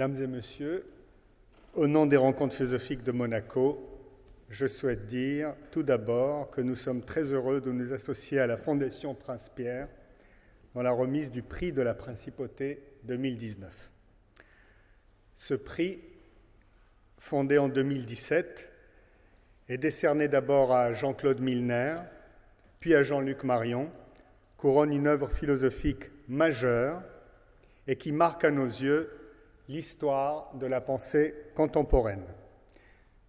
[0.00, 0.86] Mesdames et messieurs,
[1.74, 3.86] au nom des rencontres philosophiques de Monaco,
[4.48, 8.56] je souhaite dire tout d'abord que nous sommes très heureux de nous associer à la
[8.56, 9.88] Fondation Prince-Pierre
[10.74, 13.70] dans la remise du prix de la Principauté 2019.
[15.36, 16.00] Ce prix,
[17.18, 18.72] fondé en 2017,
[19.68, 21.98] est décerné d'abord à Jean-Claude Milner,
[22.78, 23.90] puis à Jean-Luc Marion,
[24.56, 27.02] couronne une œuvre philosophique majeure
[27.86, 29.19] et qui marque à nos yeux
[29.70, 32.24] l'histoire de la pensée contemporaine.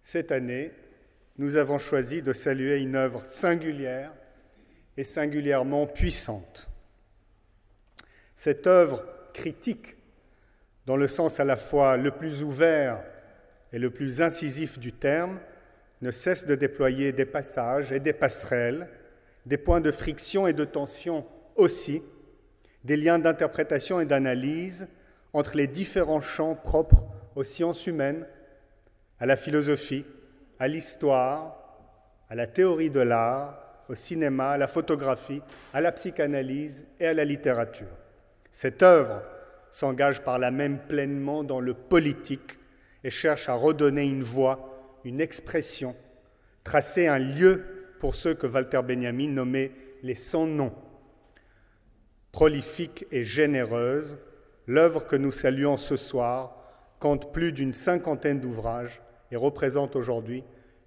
[0.02, 0.72] Cette année,
[1.38, 4.12] nous avons choisi de saluer une œuvre singulière
[4.96, 6.68] et singulièrement puissante.
[8.34, 9.96] Cette œuvre critique,
[10.84, 13.00] dans le sens à la fois le plus ouvert
[13.72, 15.38] et le plus incisif du terme,
[16.00, 18.88] ne cesse de déployer des passages et des passerelles,
[19.46, 22.02] des points de friction et de tension aussi,
[22.82, 24.88] des liens d'interprétation et d'analyse
[25.32, 28.26] entre les différents champs propres aux sciences humaines,
[29.18, 30.04] à la philosophie,
[30.58, 31.56] à l'histoire,
[32.28, 33.58] à la théorie de l'art,
[33.88, 37.94] au cinéma, à la photographie, à la psychanalyse et à la littérature.
[38.50, 39.22] Cette œuvre
[39.70, 42.58] s'engage par là même pleinement dans le politique
[43.04, 45.96] et cherche à redonner une voix, une expression,
[46.62, 47.64] tracer un lieu
[47.98, 50.74] pour ceux que Walter Benjamin nommait les sans-noms.
[52.32, 54.18] Prolifique et généreuse,
[54.72, 56.56] L'œuvre que nous saluons ce soir
[56.98, 60.44] compte plus d'une cinquantaine d'ouvrages et représente aujourd'hui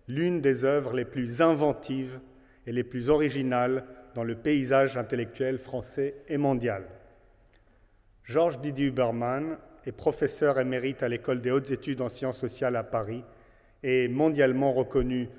[0.07, 2.19] l'une des œuvres les plus inventives
[2.65, 6.87] et les plus originales dans le paysage intellectuel français et mondial.
[8.23, 12.83] Georges Didier Huberman est professeur émérite à l'École des hautes études en sciences sociales à
[12.83, 13.23] Paris
[13.83, 15.29] et mondialement reconnu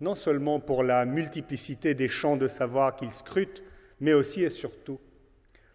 [0.00, 3.62] non seulement pour la multiplicité des champs de savoir qu'il scrute,
[4.00, 4.98] mais aussi et surtout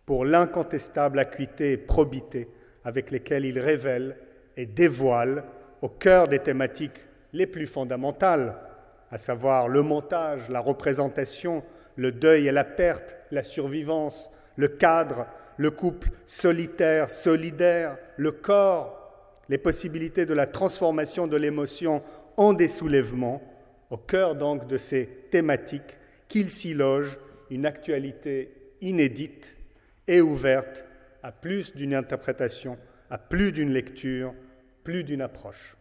[0.09, 2.47] pour l'incontestable acuité et probité
[2.83, 4.17] avec lesquelles il révèle
[4.57, 5.43] et dévoile
[5.83, 8.55] au cœur des thématiques les plus fondamentales,
[9.11, 11.61] à savoir le montage, la représentation,
[11.95, 15.27] le deuil et la perte, la survivance, le cadre,
[15.57, 19.13] le couple solitaire, solidaire, le corps,
[19.47, 22.01] les possibilités de la transformation de l'émotion
[22.35, 23.43] en des soulèvements,
[23.91, 27.19] au cœur donc de ces thématiques qu'il s'y loge
[27.51, 29.58] une actualité inédite
[30.09, 30.83] et ouverte
[31.21, 32.77] à plus d'une interprétation,
[33.11, 34.33] à plus d'une lecture,
[34.83, 35.77] plus d'une approche.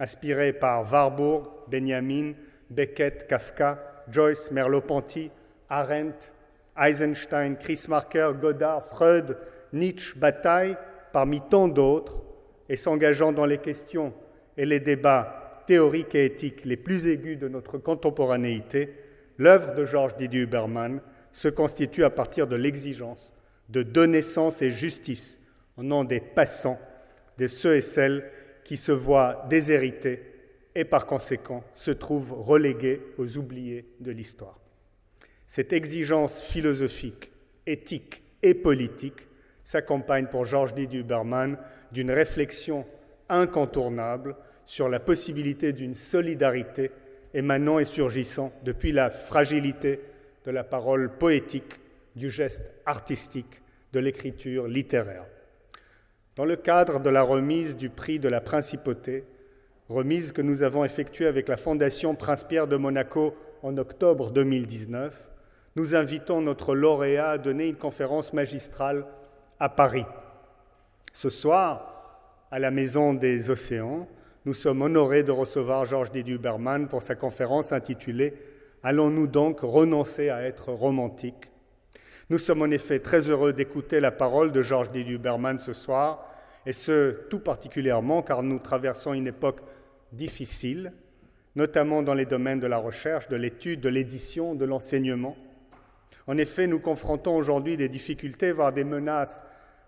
[0.00, 2.32] Inspiré par Warburg, Benjamin,
[2.70, 5.30] Beckett, Kafka, Joyce, Merleau-Ponty,
[5.68, 6.32] Arendt,
[6.76, 9.38] Eisenstein, Chris Marker, Godard, Freud,
[9.72, 10.76] Nietzsche, Bataille,
[11.12, 12.20] parmi tant d'autres,
[12.68, 14.12] et s'engageant dans les questions
[14.56, 18.92] et les débats théoriques et éthiques les plus aigus de notre contemporanéité,
[19.38, 21.00] l'œuvre de Georges Didier Huberman
[21.32, 23.31] se constitue à partir de l'exigence
[23.72, 25.40] de donner sens et justice
[25.78, 26.78] au nom des passants,
[27.38, 28.30] de ceux et celles
[28.64, 30.22] qui se voient déshérités
[30.74, 34.58] et par conséquent se trouvent relégués aux oubliés de l'histoire.
[35.46, 37.32] Cette exigence philosophique,
[37.66, 39.26] éthique et politique
[39.64, 41.56] s'accompagne pour Georges Didier Huberman
[41.92, 42.84] d'une réflexion
[43.28, 46.90] incontournable sur la possibilité d'une solidarité
[47.32, 50.00] émanant et surgissant depuis la fragilité
[50.44, 51.78] de la parole poétique,
[52.14, 53.61] du geste artistique
[53.92, 55.26] de l'écriture littéraire.
[56.36, 59.24] Dans le cadre de la remise du prix de la principauté,
[59.88, 65.28] remise que nous avons effectuée avec la Fondation Prince-Pierre de Monaco en octobre 2019,
[65.76, 69.06] nous invitons notre lauréat à donner une conférence magistrale
[69.60, 70.06] à Paris.
[71.12, 74.08] Ce soir, à la Maison des Océans,
[74.44, 78.34] nous sommes honorés de recevoir Georges Didier Huberman pour sa conférence intitulée
[78.82, 81.51] Allons-nous donc renoncer à être romantiques?
[82.30, 85.00] Nous sommes en effet très heureux d'écouter la parole de Georges D.
[85.00, 86.28] Huberman ce soir,
[86.66, 89.60] et ce tout particulièrement car nous traversons une époque
[90.12, 90.92] difficile,
[91.56, 95.36] notamment dans les domaines de la recherche, de l'étude, de l'édition, de l'enseignement.
[96.26, 99.42] En effet, nous confrontons aujourd'hui des difficultés, voire des menaces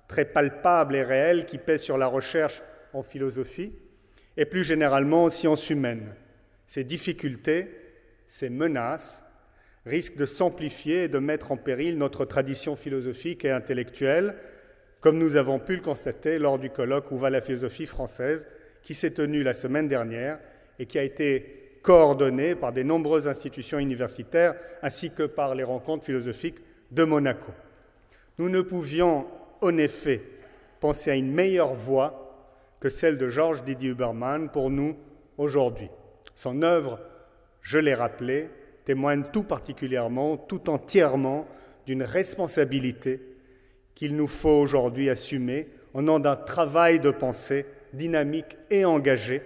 [0.08, 2.62] très palpables et réelles qui pèsent sur la recherche
[2.92, 3.72] en philosophie
[4.36, 6.14] et plus généralement aux sciences humaines.
[6.66, 7.70] Ces difficultés,
[8.26, 9.24] ces menaces
[9.86, 14.36] risque de s'amplifier et de mettre en péril notre tradition philosophique et intellectuelle,
[15.00, 18.48] comme nous avons pu le constater lors du colloque Où va la philosophie française,
[18.82, 20.38] qui s'est tenu la semaine dernière
[20.78, 26.04] et qui a été coordonné par des nombreuses institutions universitaires ainsi que par les rencontres
[26.04, 26.60] philosophiques
[26.90, 27.52] de Monaco.
[28.38, 29.26] Nous ne pouvions
[29.60, 30.22] en effet
[30.80, 32.24] penser à une meilleure voie
[32.80, 34.96] que celle de Georges Didier Huberman pour nous
[35.38, 35.88] aujourd'hui.
[36.34, 36.98] Son œuvre,
[37.60, 38.48] je l'ai rappelé,
[38.84, 41.46] témoigne tout particulièrement, tout entièrement
[41.86, 43.20] d'une responsabilité
[43.94, 49.42] qu'il nous faut aujourd'hui assumer au nom d'un travail de pensée dynamique et engagé,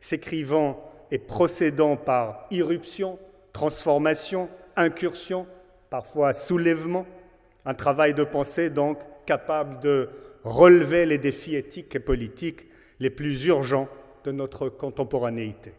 [0.00, 3.18] s'écrivant et procédant par irruption,
[3.52, 5.46] transformation, incursion,
[5.90, 7.06] parfois soulèvement,
[7.64, 10.08] un travail de pensée donc capable de
[10.42, 12.66] relever les défis éthiques et politiques
[12.98, 13.88] les plus urgents
[14.24, 15.72] de notre contemporanéité.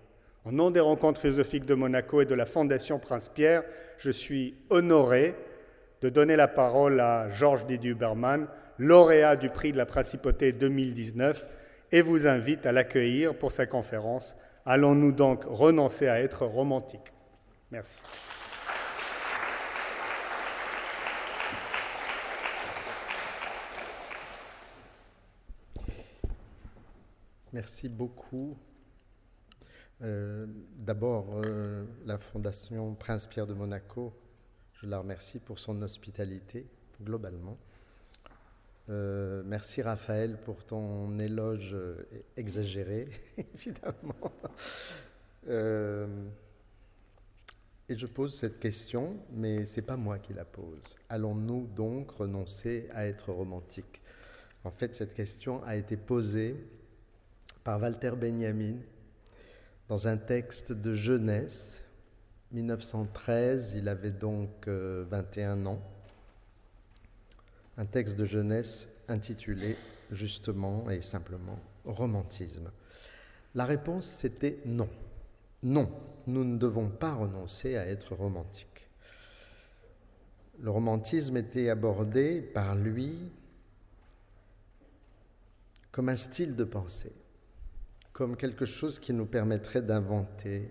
[0.45, 3.63] Au nom des rencontres philosophiques de Monaco et de la Fondation Prince-Pierre,
[3.97, 5.35] je suis honoré
[6.01, 8.47] de donner la parole à Georges Didier Berman,
[8.77, 11.45] lauréat du prix de la Principauté 2019,
[11.93, 14.35] et vous invite à l'accueillir pour sa conférence.
[14.65, 17.13] Allons-nous donc renoncer à être romantiques?
[17.71, 17.99] Merci.
[27.53, 28.57] Merci beaucoup.
[30.03, 30.45] Euh,
[30.77, 34.13] d'abord, euh, la Fondation Prince-Pierre de Monaco,
[34.73, 36.67] je la remercie pour son hospitalité,
[37.01, 37.57] globalement.
[38.89, 41.77] Euh, merci Raphaël pour ton éloge
[42.35, 43.07] exagéré,
[43.55, 44.33] évidemment.
[47.87, 50.81] et je pose cette question, mais c'est pas moi qui la pose.
[51.07, 54.01] Allons-nous donc renoncer à être romantiques
[54.65, 56.57] En fait, cette question a été posée
[57.63, 58.75] par Walter Benjamin
[59.87, 61.85] dans un texte de jeunesse,
[62.51, 65.81] 1913, il avait donc 21 euh, ans,
[67.77, 69.75] un texte de jeunesse intitulé
[70.11, 72.71] justement et simplement Romantisme.
[73.55, 74.89] La réponse c'était non.
[75.63, 75.91] Non,
[76.27, 78.87] nous ne devons pas renoncer à être romantiques.
[80.59, 83.31] Le romantisme était abordé par lui
[85.91, 87.11] comme un style de pensée
[88.13, 90.69] comme quelque chose qui nous permettrait d'inventer,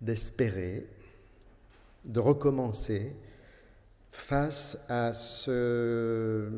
[0.00, 0.86] d'espérer,
[2.04, 3.16] de recommencer
[4.12, 6.50] face à ce,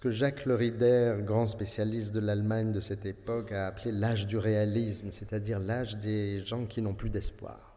[0.00, 5.10] que Jacques Lerider, grand spécialiste de l'Allemagne de cette époque, a appelé l'âge du réalisme,
[5.10, 7.76] c'est-à-dire l'âge des gens qui n'ont plus d'espoir,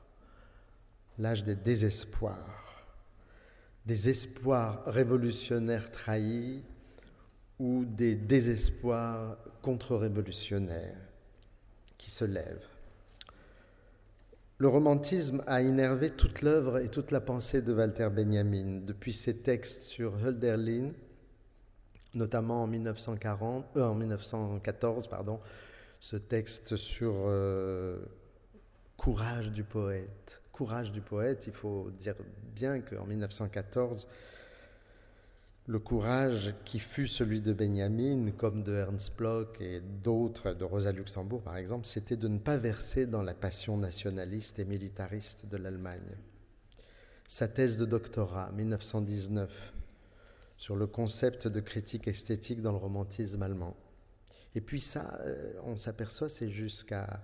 [1.18, 2.86] l'âge des désespoirs,
[3.86, 6.62] des espoirs révolutionnaires trahis
[7.60, 10.98] ou des désespoirs contre-révolutionnaires
[11.98, 12.68] qui se lèvent.
[14.58, 19.38] Le romantisme a énervé toute l'œuvre et toute la pensée de Walter Benjamin, depuis ses
[19.38, 20.92] textes sur Hölderlin,
[22.14, 25.40] notamment en, 1940, euh, en 1914, pardon,
[26.00, 28.00] ce texte sur euh,
[28.98, 30.42] courage du poète.
[30.52, 32.16] Courage du poète, il faut dire
[32.54, 34.08] bien qu'en 1914,
[35.70, 40.92] le courage qui fut celui de Benjamin, comme de Ernst Bloch et d'autres, de Rosa
[40.92, 45.58] Luxembourg par exemple, c'était de ne pas verser dans la passion nationaliste et militariste de
[45.58, 46.18] l'Allemagne.
[47.28, 49.74] Sa thèse de doctorat, 1919,
[50.58, 53.78] sur le concept de critique esthétique dans le romantisme allemand.
[54.56, 57.22] Et puis ça, euh, on s'aperçoit, c'est jusqu'à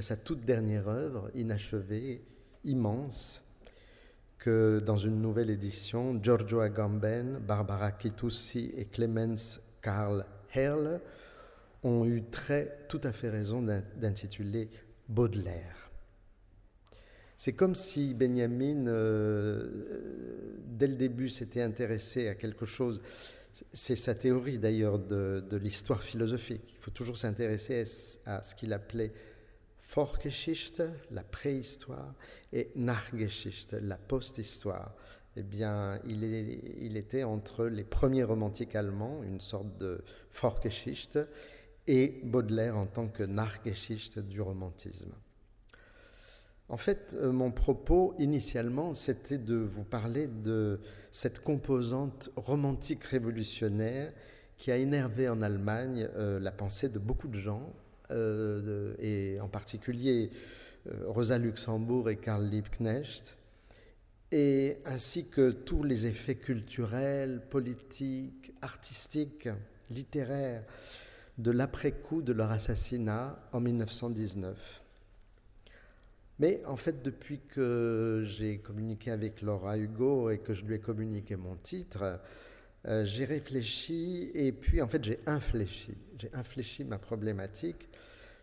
[0.00, 2.24] sa toute dernière œuvre, inachevée,
[2.64, 3.42] immense,
[4.38, 11.00] que dans une nouvelle édition, Giorgio Agamben, Barbara Kitussi et Clemens Karl Herle
[11.82, 14.70] ont eu très tout à fait raison d'intituler
[15.08, 15.90] Baudelaire.
[17.36, 23.02] C'est comme si Benjamin, euh, dès le début, s'était intéressé à quelque chose.
[23.72, 26.62] C'est sa théorie d'ailleurs de, de l'histoire philosophique.
[26.74, 27.84] Il faut toujours s'intéresser
[28.24, 29.12] à ce qu'il appelait
[29.94, 30.82] Vorgeschichte,
[31.12, 32.14] la préhistoire,
[32.52, 34.92] et Nachgeschichte, la post-histoire.
[35.36, 41.18] Eh bien, il, était entre les premiers romantiques allemands, une sorte de Vorgeschichte,
[41.86, 45.12] et Baudelaire en tant que Nachgeschichte du romantisme.
[46.68, 54.12] En fait, euh, mon propos initialement, c'était de vous parler de cette composante romantique révolutionnaire
[54.56, 57.70] qui a énervé en Allemagne euh, la pensée de beaucoup de gens,
[58.10, 60.30] euh, et en particulier
[60.86, 63.36] euh, Rosa Luxembourg et Karl Liebknecht,
[64.32, 69.48] et ainsi que tous les effets culturels, politiques, artistiques,
[69.90, 70.64] littéraires
[71.38, 74.82] de l'après-coup de leur assassinat en 1919.
[76.40, 80.80] Mais en fait, depuis que j'ai communiqué avec Laura Hugo et que je lui ai
[80.80, 82.20] communiqué mon titre,
[82.86, 85.94] euh, j'ai réfléchi et puis en fait j'ai infléchi.
[86.18, 87.88] J'ai infléchi ma problématique.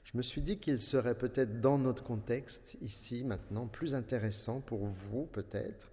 [0.03, 4.83] Je me suis dit qu'il serait peut-être dans notre contexte, ici, maintenant, plus intéressant pour
[4.83, 5.89] vous peut-être,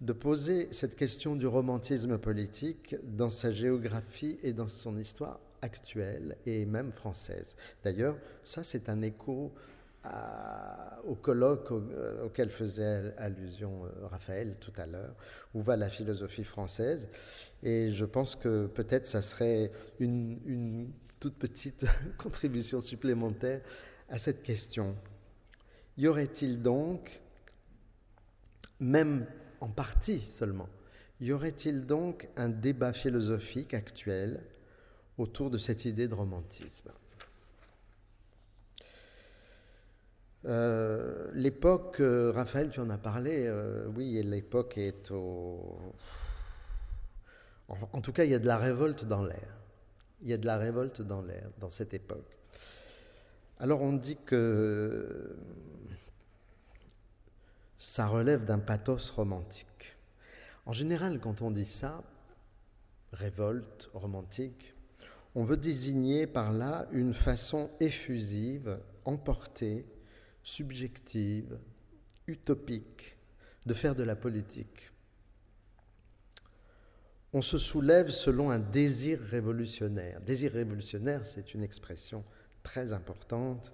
[0.00, 6.36] de poser cette question du romantisme politique dans sa géographie et dans son histoire actuelle
[6.44, 7.56] et même française.
[7.82, 9.52] D'ailleurs, ça c'est un écho
[11.04, 11.72] au colloque
[12.24, 15.16] auquel faisait allusion Raphaël tout à l'heure,
[15.54, 17.08] où va la philosophie française.
[17.64, 20.92] Et je pense que peut-être ça serait une
[21.26, 21.86] toute petite
[22.18, 23.60] contribution supplémentaire
[24.08, 24.94] à cette question.
[25.98, 27.20] Y aurait-il donc,
[28.78, 29.26] même
[29.60, 30.68] en partie seulement,
[31.20, 34.40] y aurait-il donc un débat philosophique actuel
[35.18, 36.92] autour de cette idée de romantisme?
[40.44, 45.76] Euh, L'époque, euh, Raphaël, tu en as parlé, euh, oui, l'époque est au...
[47.66, 49.65] en, tout cas, il y a de la révolte dans l'air.
[50.22, 52.36] Il y a de la révolte dans l'air, dans cette époque.
[53.58, 55.36] Alors on dit que
[57.78, 59.96] ça relève d'un pathos romantique.
[60.66, 62.02] En général, quand on dit ça,
[63.12, 64.74] révolte, romantique,
[65.34, 69.86] on veut désigner par là une façon effusive, emportée,
[70.42, 71.58] subjective,
[72.26, 73.16] utopique
[73.66, 74.92] de faire de la politique.
[77.32, 80.20] On se soulève selon un désir révolutionnaire.
[80.20, 82.24] Désir révolutionnaire, c'est une expression
[82.62, 83.72] très importante.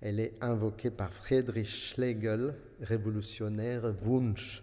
[0.00, 4.62] Elle est invoquée par Friedrich Schlegel, révolutionnaire, Wunsch,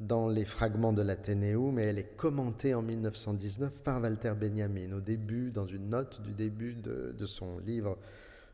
[0.00, 5.00] dans les fragments de l'Athénéum, mais elle est commentée en 1919 par Walter Benjamin, au
[5.00, 7.98] début, dans une note du début de son livre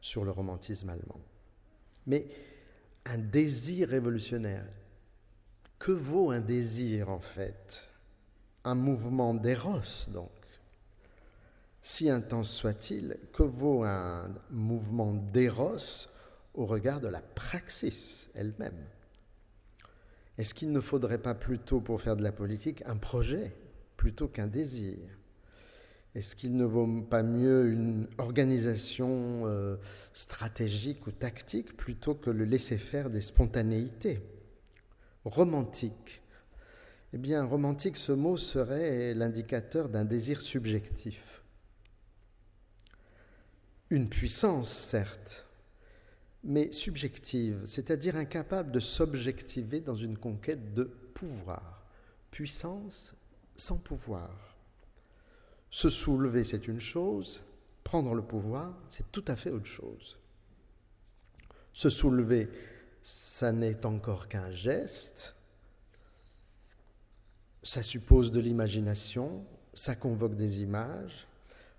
[0.01, 1.21] sur le romantisme allemand.
[2.07, 2.27] Mais
[3.07, 4.67] un désir révolutionnaire,
[5.79, 7.88] que vaut un désir en fait?
[8.65, 10.31] Un mouvement d'éros, donc.
[11.83, 16.07] Si intense soit-il, que vaut un mouvement d'éros
[16.55, 18.85] au regard de la praxis elle-même?
[20.37, 23.57] Est-ce qu'il ne faudrait pas plutôt, pour faire de la politique, un projet
[23.97, 24.99] plutôt qu'un désir?
[26.15, 29.77] Est-ce qu'il ne vaut pas mieux une organisation euh,
[30.13, 34.21] stratégique ou tactique plutôt que le laisser-faire des spontanéités
[35.25, 36.23] romantiques
[37.13, 41.43] eh bien, romantique, ce mot serait l'indicateur d'un désir subjectif.
[43.91, 45.47] Une puissance, certes,
[46.45, 51.87] mais subjective, c'est-à-dire incapable de s'objectiver dans une conquête de pouvoir.
[52.31, 53.15] Puissance
[53.57, 54.57] sans pouvoir.
[55.71, 57.41] Se soulever, c'est une chose,
[57.85, 60.19] prendre le pouvoir, c'est tout à fait autre chose.
[61.73, 62.51] Se soulever,
[63.03, 65.35] ça n'est encore qu'un geste,
[67.69, 69.45] ça suppose de l'imagination,
[69.75, 71.29] ça convoque des images.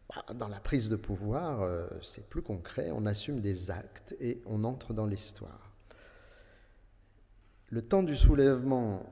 [0.07, 4.39] Bah, dans la prise de pouvoir, euh, c'est plus concret, on assume des actes et
[4.45, 5.71] on entre dans l'histoire.
[7.71, 9.03] Le temps du soulèvement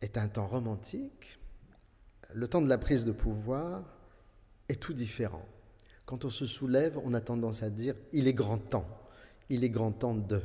[0.00, 1.38] est un temps romantique,
[2.32, 3.84] le temps de la prise de pouvoir
[4.70, 5.44] est tout différent.
[6.06, 8.88] Quand on se soulève, on a tendance à dire il est grand temps,
[9.50, 10.40] il est grand temps de.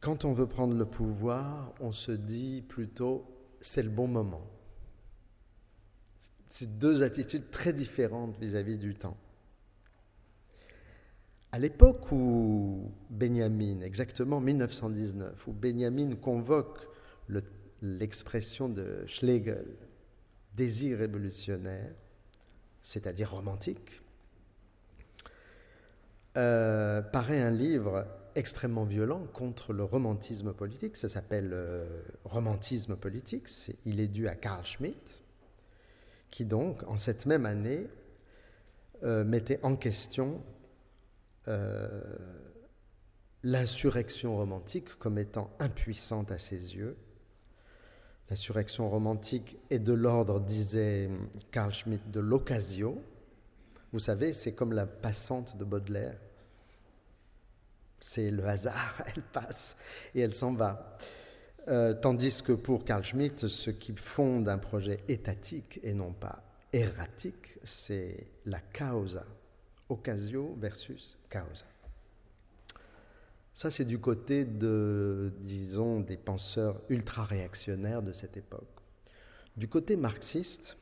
[0.00, 3.26] Quand on veut prendre le pouvoir, on se dit plutôt
[3.60, 4.46] c'est le bon moment.
[6.48, 9.16] C'est deux attitudes très différentes vis-à-vis du temps.
[11.52, 16.88] À l'époque où Benjamin, exactement 1919, où Benjamin convoque
[17.82, 19.76] l'expression de Schlegel,
[20.54, 21.92] désir révolutionnaire,
[22.82, 24.00] c'est-à-dire romantique,
[26.36, 30.96] euh, paraît un livre extrêmement violent contre le romantisme politique.
[30.96, 33.48] Ça s'appelle euh, romantisme politique.
[33.84, 35.22] il est dû à Carl Schmitt,
[36.30, 37.88] qui donc, en cette même année,
[39.02, 40.42] euh, mettait en question
[41.48, 42.02] euh,
[43.42, 46.96] l'insurrection romantique comme étant impuissante à ses yeux.
[48.28, 51.10] L'insurrection romantique est de l'ordre, disait
[51.50, 53.02] Carl Schmitt, de l'occasio.
[53.92, 56.20] Vous savez, c'est comme la passante de Baudelaire
[58.00, 59.76] c'est le hasard, elle passe
[60.14, 60.96] et elle s'en va.
[61.68, 66.42] Euh, tandis que pour Carl Schmitt, ce qui fonde un projet étatique et non pas
[66.72, 69.24] erratique, c'est la causa,
[69.88, 71.66] occasio versus causa.
[73.52, 78.80] Ça, c'est du côté de, disons, des penseurs ultra-réactionnaires de cette époque.
[79.56, 80.78] Du côté marxiste,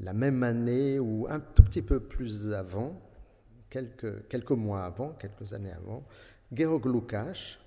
[0.00, 2.98] la même année ou un tout petit peu plus avant,
[3.72, 6.04] quelques, mois avant, quelques années avant,
[6.52, 7.58] Georg Lukács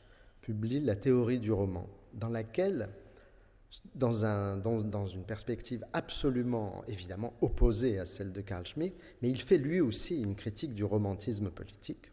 [0.41, 2.89] publie La théorie du roman, dans laquelle,
[3.95, 9.57] dans, dans, une perspective absolument, évidemment, opposée à celle de Carl Schmitt, mais il fait
[9.57, 12.11] lui aussi une critique du romantisme politique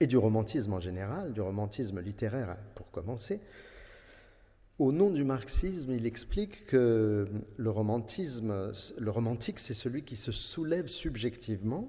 [0.00, 3.40] et du romantisme en général, du romantisme littéraire pour commencer.
[4.78, 10.32] Au nom du marxisme, il explique que le romantisme, le romantique, c'est celui qui se
[10.32, 11.88] soulève subjectivement,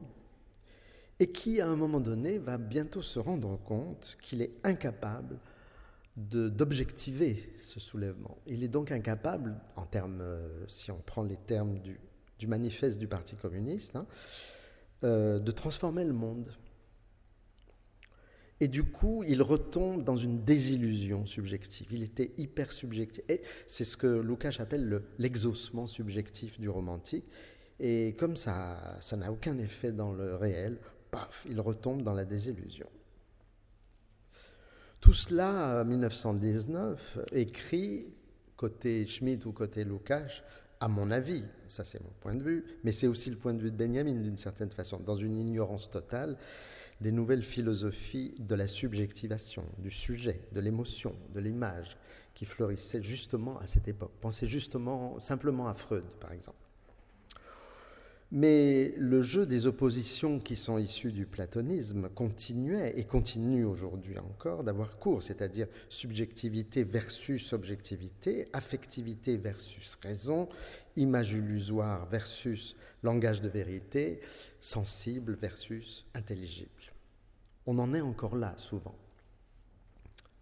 [1.24, 5.40] et qui, à un moment donné, va bientôt se rendre compte qu'il est incapable
[6.18, 8.40] d'objectiver ce soulèvement.
[8.46, 11.98] Il est donc incapable, en termes, euh, si on prend les termes du,
[12.46, 14.06] manifeste du Parti communiste, hein,
[15.06, 16.52] euh, de transformer le monde.
[18.60, 21.88] Et du coup, il retombe dans une désillusion subjective.
[21.92, 23.24] Il était hyper subjectif.
[23.30, 27.24] Et c'est ce que Lukács appelle l'exaucement subjectif du romantique.
[27.80, 30.80] Et comme ça, ça n'a aucun effet dans le réel,
[31.14, 32.90] paf, il retombe dans la désillusion.
[35.00, 38.08] Tout cela, en 1919, écrit
[38.56, 40.44] côté Schmitt ou côté Lukács,
[40.80, 43.62] à mon avis, ça c'est mon point de vue, mais c'est aussi le point de
[43.62, 46.38] vue de Benjamin d'une certaine façon, dans une ignorance totale
[47.00, 51.98] des nouvelles philosophies de la subjectivation, du sujet, de l'émotion, de l'image,
[52.34, 54.14] qui fleurissaient justement à cette époque.
[54.20, 56.63] Pensez justement simplement à Freud, par exemple.
[58.36, 64.64] Mais le jeu des oppositions qui sont issues du platonisme continuait et continue aujourd'hui encore
[64.64, 70.50] d'avoir cours, c'est-à-dire subjectivité versus objectivité, affectivité versus raison,
[70.96, 74.20] image illusoire versus langage de vérité,
[74.60, 76.72] sensible versus intelligible.
[77.68, 78.98] On en est encore là souvent.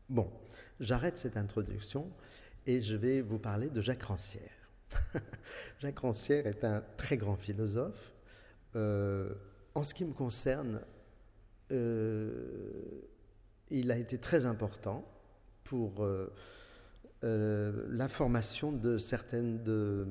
[0.07, 0.31] Bon,
[0.79, 2.10] j'arrête cette introduction
[2.65, 4.60] et je vais vous parler de Jacques Rancière.
[5.79, 8.13] Jacques Rancière est un très grand philosophe.
[8.75, 9.33] Euh,
[9.75, 10.81] en ce qui me concerne,
[11.71, 13.01] euh,
[13.69, 15.05] il a été très important
[15.63, 16.27] pour euh,
[17.89, 20.05] la formation de certaines de,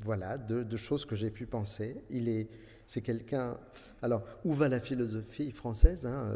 [0.00, 1.96] voilà, de, choses que j'ai pu penser.
[2.10, 2.48] Il est,
[2.86, 3.58] c'est quelqu'un.
[4.00, 6.32] Alors, où va la philosophie française hein,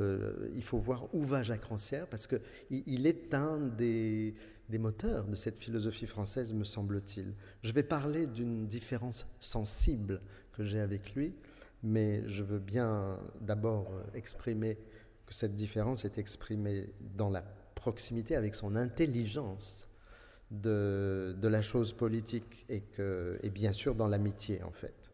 [0.56, 4.34] Il faut voir où va Jacques Rancière, parce qu'il il est un des,
[4.72, 7.34] des moteurs de cette philosophie française, me semble-t-il.
[7.62, 11.34] Je vais parler d'une différence sensible que j'ai avec lui,
[11.82, 14.78] mais je veux bien d'abord exprimer
[15.26, 16.88] que cette différence est exprimée
[17.18, 17.42] dans la
[17.74, 19.88] proximité avec son intelligence
[20.50, 25.10] de, la chose politique et, que, et bien sûr dans l'amitié en fait.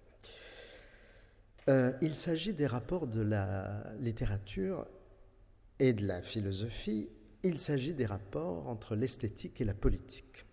[1.68, 4.86] Euh, il s'agit des rapports de la littérature
[5.80, 7.08] et de la philosophie
[7.48, 10.46] il s'agit des rapports entre l'esthétique et la politique.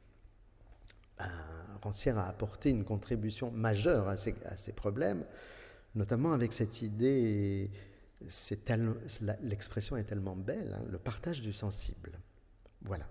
[1.82, 5.24] Rancière a apporté une contribution majeure à ces, problèmes,
[5.94, 7.70] notamment avec cette idée,
[9.44, 12.20] l'expression est tellement belle, hein, le partage du sensible.
[12.82, 13.08] Voilà.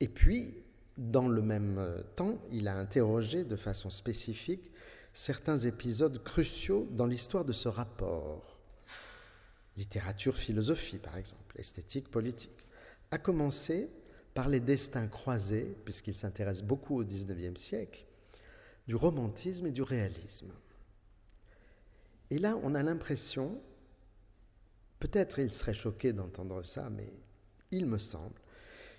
[0.00, 0.62] Et puis,
[0.98, 4.70] dans le même temps, il a interrogé de façon spécifique
[5.14, 8.58] certains épisodes cruciaux dans l'histoire de ce rapport
[9.76, 12.63] littérature, philosophie par exemple, esthétique, politique,
[13.14, 13.88] a commencé
[14.34, 18.04] par les destins croisés, puisqu'il s'intéresse beaucoup au XIXe siècle,
[18.88, 20.52] du romantisme et du réalisme.
[22.30, 23.62] Et là, on a l'impression,
[24.98, 27.12] peut-être il serait choqué d'entendre ça, mais
[27.70, 28.34] il me semble,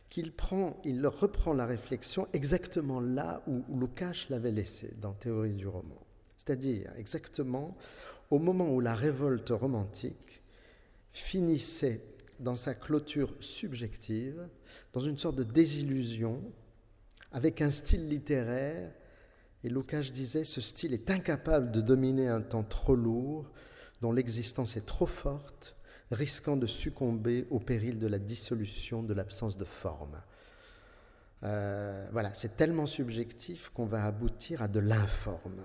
[0.10, 3.89] qu'il prend, il reprend la réflexion exactement là où, où
[4.30, 6.01] l'avait laissé dans Théorie du roman.
[6.38, 7.73] C'est-à-dire exactement
[8.30, 10.41] au moment où la révolte romantique
[11.12, 14.48] finissait dans sa clôture subjective,
[14.93, 16.41] dans une sorte de désillusion,
[17.32, 18.91] avec un style littéraire,
[19.63, 23.50] et Lukács disait, ce style est incapable de dominer un temps trop lourd,
[24.02, 25.76] dont l'existence est trop forte,
[26.12, 30.21] risquant de succomber au péril de la dissolution, de l'absence de forme.
[31.43, 35.62] Euh, voilà, c'est tellement subjectif qu'on va aboutir à de l'informe.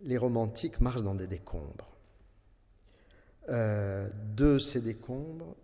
[0.00, 1.95] Les romantiques marchent dans des décombres.
[3.48, 5.54] Euh, de ces décombres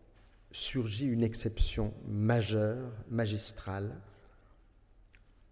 [0.52, 4.00] surgit une exception majeure, magistrale.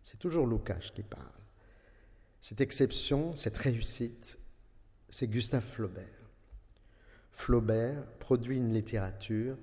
[0.02, 1.24] C'est toujours Lukács qui parle.
[2.40, 4.38] Cette exception, cette réussite,
[5.08, 6.06] c'est Gustave Flaubert.
[7.32, 9.56] Flaubert produit une littérature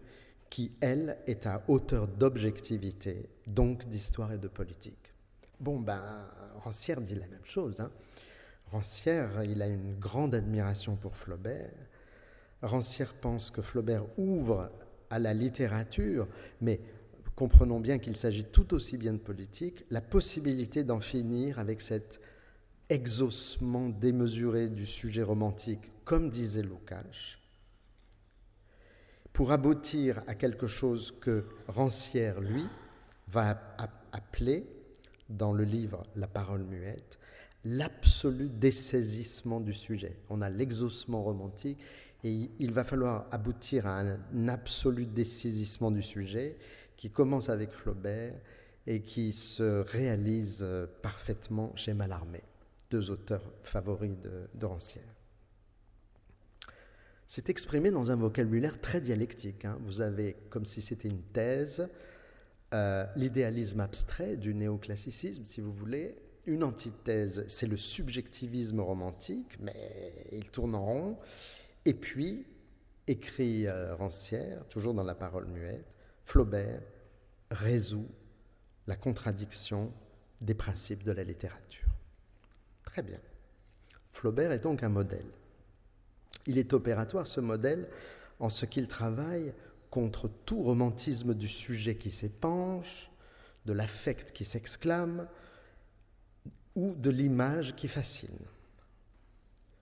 [0.49, 5.13] qui, elle, est à hauteur d'objectivité, donc d'histoire et de politique.
[5.59, 7.79] Bon, ben, Rancière dit la même chose.
[7.79, 7.91] Hein.
[8.71, 11.71] Rancière, il a une grande admiration pour Flaubert.
[12.61, 14.71] Rancière pense que Flaubert ouvre
[15.09, 16.27] à la littérature,
[16.61, 16.79] mais
[17.35, 22.19] comprenons bien qu'il s'agit tout aussi bien de politique, la possibilité d'en finir avec cet
[22.89, 27.37] exaucement démesuré du sujet romantique, comme disait Lukács,
[29.33, 32.65] pour aboutir à quelque chose que Rancière, lui,
[33.27, 33.75] va
[34.11, 34.65] appeler,
[35.29, 37.19] dans le livre La parole muette,
[37.65, 40.17] l'absolu dessaisissement du sujet.
[40.29, 41.79] On a l'exaucement romantique
[42.23, 46.57] et il va falloir aboutir à un absolu dessaisissement du sujet
[46.95, 48.33] qui commence avec Flaubert
[48.87, 52.41] et qui se réalise euh, parfaitement chez Mallarmé,
[52.89, 55.17] deux auteurs favoris de, de Rancière.
[57.27, 59.65] C'est exprimé dans un vocabulaire très dialectique.
[59.65, 59.77] Hein.
[59.81, 61.89] Vous avez, comme si c'était une thèse,
[62.73, 66.15] euh, l'idéalisme abstrait du néoclassicisme, si vous voulez.
[66.45, 71.17] Une antithèse, c'est le subjectivisme romantique, mais il tourne en rond.
[71.87, 72.45] Et puis,
[73.07, 75.87] écrit euh, Rancière, toujours dans la parole muette,
[76.25, 76.81] Flaubert
[77.49, 78.09] résout
[78.87, 79.93] la contradiction
[80.41, 81.87] des principes de la littérature.
[82.83, 83.21] Très bien.
[84.11, 85.29] Flaubert est donc un modèle.
[86.45, 87.87] Il est opératoire, ce modèle,
[88.41, 89.53] en ce qu'il travaille
[89.89, 93.09] contre tout romantisme du sujet qui s'épanche,
[93.65, 95.25] de l'affect qui s'exclame,
[96.75, 98.45] ou de l'image qui fascine.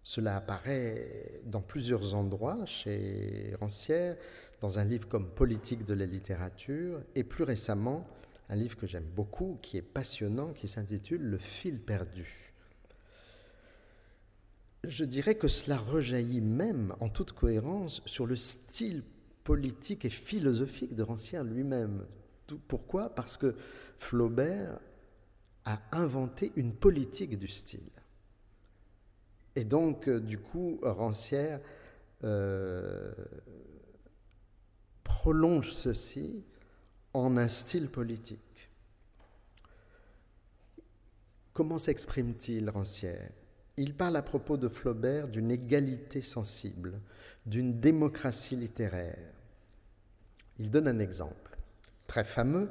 [0.05, 4.15] Cela apparaît dans plusieurs endroits chez Rancière,
[4.61, 8.07] dans un livre comme Politique de la littérature, et plus récemment,
[8.47, 12.53] un livre que j'aime beaucoup, qui est passionnant, qui s'intitule Le fil perdu
[14.87, 19.03] je dirais que cela rejaillit même en toute cohérence sur le style
[19.43, 22.05] politique et philosophique de Rancière lui-même.
[22.67, 23.09] Pourquoi?
[23.09, 23.55] Parce que
[23.97, 24.79] Flaubert
[25.65, 27.89] a inventé une politique du style.
[29.55, 31.61] Et donc, euh, du coup, Rancière
[32.23, 33.13] euh,
[35.03, 36.43] prolonge ceci
[37.13, 38.69] en un style politique.
[41.53, 43.31] Comment s'exprime-t-il, Rancière?
[43.77, 46.99] Il parle à propos de Flaubert d'une égalité sensible,
[47.45, 49.33] d'une démocratie littéraire.
[50.59, 51.57] Il donne un exemple
[52.07, 52.69] très fameux.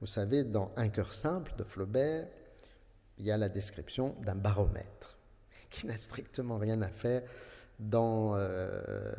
[0.00, 2.28] Vous savez, dans Un cœur simple de Flaubert,
[3.18, 5.15] il y a la description d'un baromètre
[5.70, 7.22] qui n'a strictement rien à faire
[7.78, 9.12] dans, euh,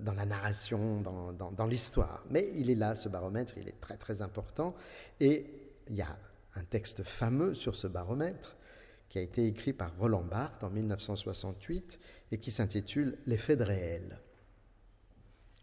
[0.00, 2.24] dans la narration, dans, dans l'histoire.
[2.30, 4.74] Mais il est là, ce baromètre, il est très très important.
[5.20, 5.46] Et
[5.88, 6.16] il y a
[6.54, 8.56] un texte fameux sur ce baromètre
[9.08, 12.00] qui a été écrit par Roland Barthes en 1968
[12.32, 14.20] et qui s'intitule L'effet de réel.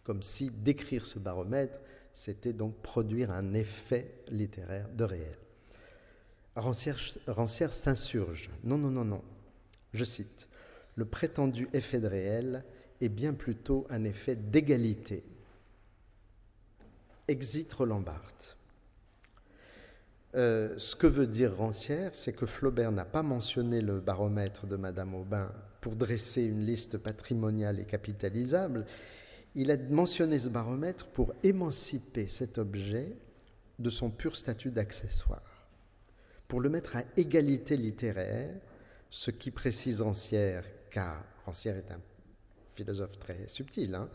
[0.04, 1.80] Comme si décrire ce baromètre,
[2.14, 5.38] c'était donc produire un effet littéraire de réel.
[6.56, 8.50] Rancière, s'insurge.
[8.64, 9.24] Non, non, non, non.
[9.94, 10.48] Je cite.
[10.96, 12.64] Le prétendu effet de réel
[13.00, 15.24] est bien plutôt un effet d'égalité.
[17.28, 18.58] Exit Roland Barthes.
[20.36, 24.78] Euh, ce que veut dire Rancière, c'est que Flaubert n'a pas mentionné le baromètre de
[24.78, 25.52] Madame Aubin
[25.82, 28.86] pour dresser une liste patrimoniale et capitalisable.
[29.56, 33.18] Il a mentionné ce baromètre pour émanciper cet objet
[33.80, 35.68] de son pur statut d'accessoire,
[36.48, 38.54] pour le mettre à égalité littéraire,
[39.12, 42.00] ce qui précise Rancière, car Rancière est un
[42.76, 44.10] philosophe très subtil, hein.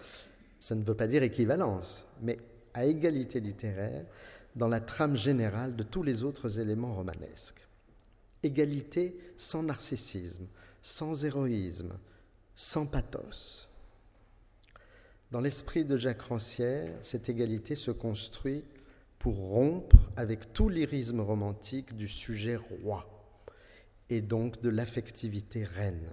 [0.59, 2.39] ça ne veut pas dire équivalence, mais
[2.75, 4.07] à égalité littéraire
[4.57, 7.61] dans la trame générale de tous les autres éléments romanesques.
[8.43, 10.47] Égalité sans narcissisme,
[10.81, 11.99] sans héroïsme,
[12.55, 13.69] sans pathos.
[15.31, 18.65] Dans l'esprit de Jacques Rancière, cette égalité se construit
[19.19, 23.16] pour rompre avec tout lyrisme romantique du sujet roi
[24.11, 26.11] et donc de l'affectivité reine.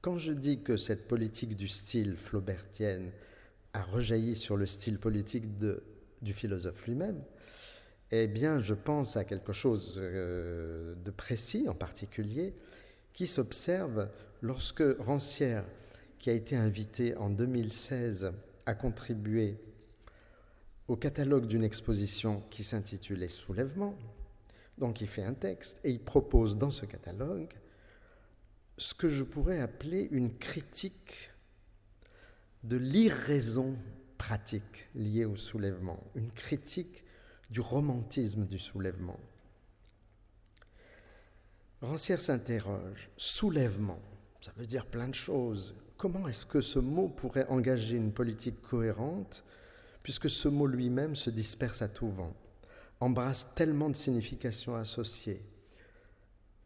[0.00, 3.12] Quand je dis que cette politique du style flaubertienne
[3.72, 5.46] a rejailli sur le style politique
[6.22, 7.22] du philosophe lui-même,
[8.10, 12.54] eh bien, je pense à quelque chose euh, de précis en particulier
[13.14, 14.08] qui s'observe
[14.42, 15.64] lorsque Rancière,
[16.18, 18.32] qui a été invité en 2016
[18.66, 19.56] à contribuer
[20.88, 23.96] au catalogue d'une exposition qui s'intitule Les soulèvements,
[24.82, 27.54] donc il fait un texte et il propose dans ce catalogue
[28.76, 31.30] ce que je pourrais appeler une critique
[32.64, 33.76] de l'irraison
[34.18, 37.04] pratique liée au soulèvement, une critique
[37.48, 39.20] du romantisme du soulèvement.
[41.80, 44.02] Rancière s'interroge, soulèvement,
[44.40, 45.76] ça veut dire plein de choses.
[45.96, 49.44] Comment est-ce que ce mot pourrait engager une politique cohérente,
[50.02, 52.34] puisque ce mot lui-même se disperse à tout vent,
[53.02, 55.42] embrasse tellement de significations associées,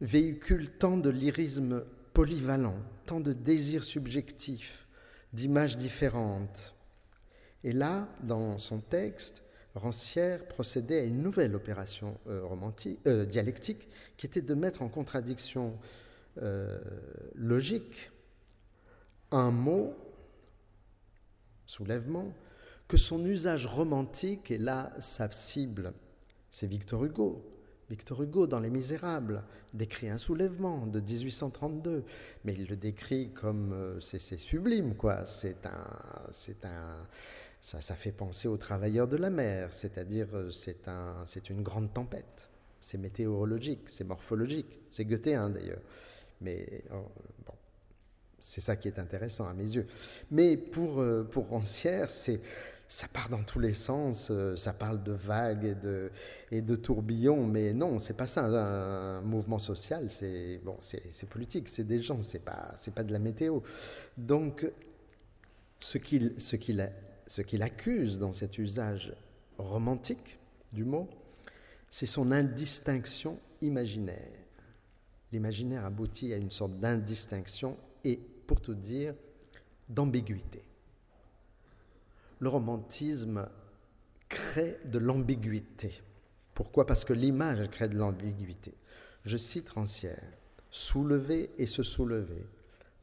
[0.01, 4.87] véhicule tant de lyrisme polyvalent, tant de désirs subjectifs,
[5.33, 6.75] d'images différentes,
[7.65, 9.43] et là, dans son texte,
[9.75, 12.49] Rancière procédait à une nouvelle opération euh,
[13.07, 15.79] euh, dialectique qui était de mettre en contradiction
[16.41, 16.79] euh,
[17.35, 18.11] logique
[19.31, 19.95] un mot,
[21.67, 22.33] soulèvement,
[22.89, 25.93] que son usage romantique, et là sa cible,
[26.51, 27.45] c'est Victor Hugo.
[27.89, 32.05] Victor Hugo, dans Les Misérables, décrit un soulèvement de 1832,
[32.45, 35.25] mais il le décrit comme c'est sublime, quoi.
[35.25, 35.87] C'est un,
[36.33, 37.07] c'est un,
[37.67, 41.93] ça, ça fait penser aux travailleurs de la mer, c'est-à-dire euh, c'est un, une grande
[41.93, 42.49] tempête.
[42.81, 45.83] C'est météorologique, c'est morphologique, c'est goethéen d'ailleurs.
[46.41, 47.09] Mais oh,
[47.45, 47.55] bon.
[48.39, 49.87] C'est ça qui est intéressant à mes yeux.
[50.31, 52.41] Mais pour, euh, pour Rancière, c'est
[52.89, 55.77] ça part dans tous les sens, euh, ça parle de vagues
[56.51, 61.69] et de, tourbillons, mais non, c'est pas ça un, mouvement social, c'est bon, c'est politique,
[61.69, 63.61] c'est des gens, c'est pas c'est pas de la météo.
[64.17, 64.71] Donc
[65.81, 66.93] ce qu'il ce qu'il
[67.27, 69.13] ce qu'il accuse dans cet usage
[69.59, 70.39] romantique
[70.73, 71.09] du mot,
[71.91, 74.47] c'est son indistinction imaginaire.
[75.33, 79.15] L'imaginaire aboutit à une sorte d'indistinction et, pour tout dire,
[79.89, 80.63] d'ambiguïté.
[82.39, 83.49] Le romantisme
[84.29, 86.03] crée de l'ambiguïté.
[86.55, 86.87] Pourquoi?
[86.87, 88.75] Parce que l'image crée de l'ambiguïté.
[89.25, 90.23] Je cite Rancière
[90.77, 92.47] soulever et se soulever,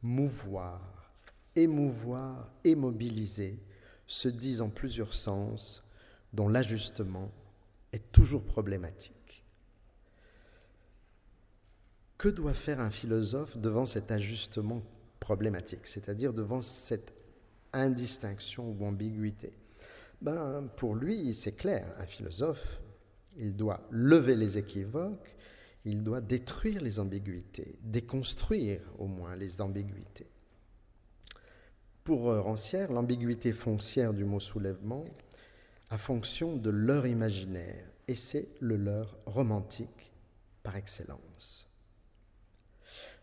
[0.04, 1.12] mouvoir,
[1.56, 3.60] émouvoir et mobiliser
[4.06, 5.84] se disent en plusieurs sens,
[6.34, 7.32] dont l'ajustement
[7.92, 9.44] est toujours problématique.
[12.20, 14.84] Que doit faire un philosophe devant cet ajustement
[15.20, 17.14] problématique, c'est-à-dire devant cette
[17.74, 19.54] indistinction ou ambiguïté
[20.22, 22.82] ben, Pour lui, c'est clair, un philosophe,
[23.38, 25.36] il doit lever les équivoques,
[25.86, 30.30] il doit détruire les ambiguïtés, déconstruire au moins les ambiguïtés.
[32.04, 35.06] Pour Rancière, l'ambiguïté foncière du mot soulèvement
[35.90, 40.14] a fonction de leur imaginaire, et c'est le leur romantique
[40.64, 41.70] par excellence.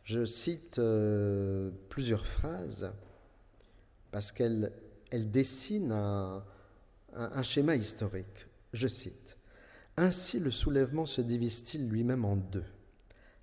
[0.04, 2.92] Je cite euh, plusieurs phrases
[4.10, 4.72] parce qu'elles
[5.12, 6.44] dessinent un,
[7.14, 8.46] un schéma historique.
[8.72, 9.36] Je cite
[9.96, 12.64] Ainsi le soulèvement se divise-t-il lui-même en deux.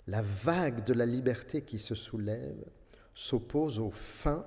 [0.08, 2.64] La vague de la liberté qui se soulève
[3.14, 4.46] s'oppose au fin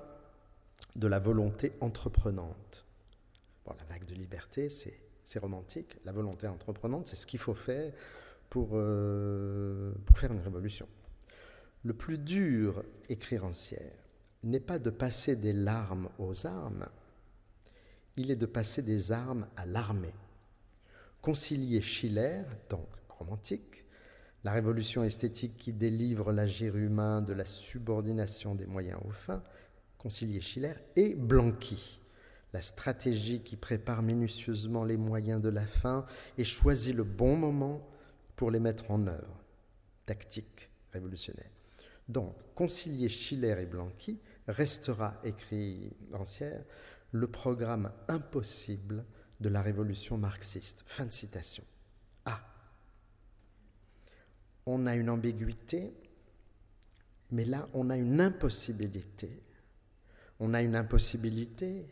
[0.95, 2.85] de la volonté entreprenante.
[3.65, 5.97] Bon, la vague de liberté, c'est romantique.
[6.03, 7.93] La volonté entreprenante, c'est ce qu'il faut faire
[8.49, 10.87] pour, euh, faire une révolution.
[11.83, 14.00] Le plus dur, écrit Rancière,
[14.43, 16.87] n'est pas de passer des larmes aux armes,
[18.17, 20.13] il est de passer des armes à l'armée.
[21.21, 23.85] Concilier Schiller, donc romantique,
[24.43, 29.43] la révolution esthétique qui délivre l'agir humain de la subordination des moyens aux fins,
[29.97, 31.99] concilier Schiller, et Blanqui,
[32.53, 36.05] la stratégie qui prépare minutieusement les moyens de la fin
[36.37, 37.81] et choisit le bon moment
[38.35, 39.43] pour les mettre en œuvre.
[40.07, 41.51] Tactique révolutionnaire.
[42.09, 46.63] Donc, concilier Schiller et Blanqui restera, écrit Rancière,
[47.11, 49.05] le programme impossible
[49.39, 50.83] de la révolution marxiste.
[50.85, 51.63] Fin de citation.
[52.25, 52.41] Ah
[54.65, 55.93] On a une ambiguïté,
[57.31, 59.41] mais là, on a une impossibilité
[60.41, 61.85] on a une impossibilité,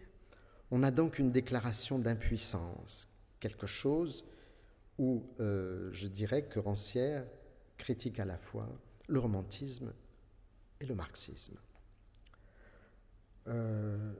[0.72, 3.08] on a donc une déclaration d'impuissance,
[3.40, 4.26] quelque chose
[4.98, 7.28] où euh, je dirais que Rancière
[7.78, 8.68] critique à la fois
[9.08, 9.94] le romantisme
[10.82, 11.60] et le marxisme.
[13.50, 14.14] Euh,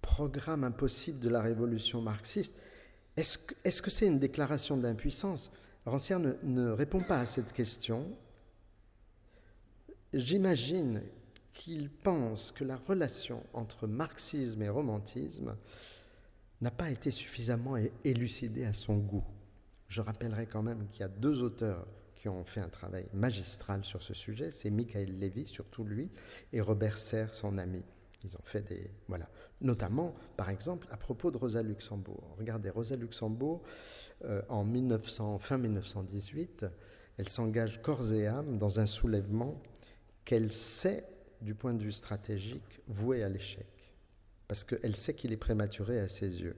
[0.00, 2.54] programme impossible de la révolution marxiste,
[3.16, 5.50] est-ce que c'est une déclaration d'impuissance
[5.86, 8.16] Rancière ne répond pas à cette question
[10.14, 11.02] j'imagine
[11.52, 15.56] qu'il pense que la relation entre marxisme et romantisme
[16.60, 19.24] n'a pas été suffisamment élucidée à son goût.
[19.88, 21.86] Je rappellerai quand même qu'il y a deux auteurs
[22.24, 26.10] qui ont fait un travail magistral sur ce sujet, c'est Michael Levy, surtout lui,
[26.54, 27.82] et Robert Serre, son ami.
[28.24, 28.90] Ils ont fait des...
[29.08, 29.28] Voilà.
[29.60, 32.34] Notamment, par exemple, à propos de Rosa Luxembourg.
[32.38, 33.62] Regardez, Rosa Luxembourg,
[34.24, 36.64] euh, en 1900, fin 1918,
[37.18, 39.60] elle s'engage corps et âme dans un soulèvement
[40.24, 41.04] qu'elle sait,
[41.42, 43.92] du point de vue stratégique, vouer à l'échec,
[44.48, 46.56] parce qu'elle sait qu'il est prématuré à ses yeux.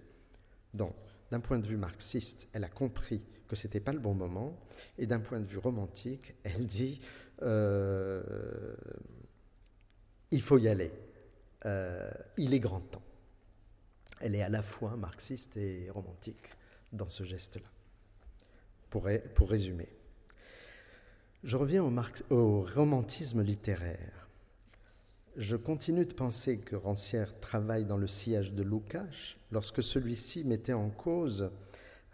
[0.74, 0.94] Donc,
[1.32, 4.58] d'un point de vue marxiste, elle a compris que ce n'était pas le bon moment,
[4.98, 7.00] et d'un point de vue romantique, elle dit
[7.42, 8.22] euh,
[10.30, 10.92] il faut y aller,
[11.64, 13.02] euh, il est grand temps.
[14.20, 16.50] Elle est à la fois marxiste et romantique
[16.92, 17.68] dans ce geste-là,
[18.90, 19.88] pour, pour résumer.
[21.44, 21.84] Je reviens
[22.30, 24.28] au, romantisme littéraire.
[25.36, 30.72] Je continue de penser que Rancière travaille dans le sillage de Lukács lorsque celui-ci mettait
[30.72, 31.52] en cause,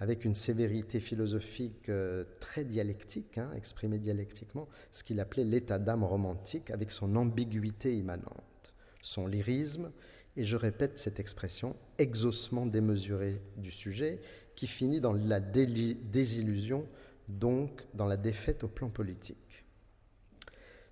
[0.02, 6.02] avec une sévérité philosophique euh, très dialectique, hein, exprimée dialectiquement, ce qu'il appelait l'état d'âme
[6.02, 9.92] romantique avec son ambiguïté immanente, son lyrisme,
[10.36, 14.20] et je répète cette expression, exaucement démesuré du sujet,
[14.56, 16.88] qui finit dans la désillusion
[17.28, 19.64] donc dans la défaite au plan politique.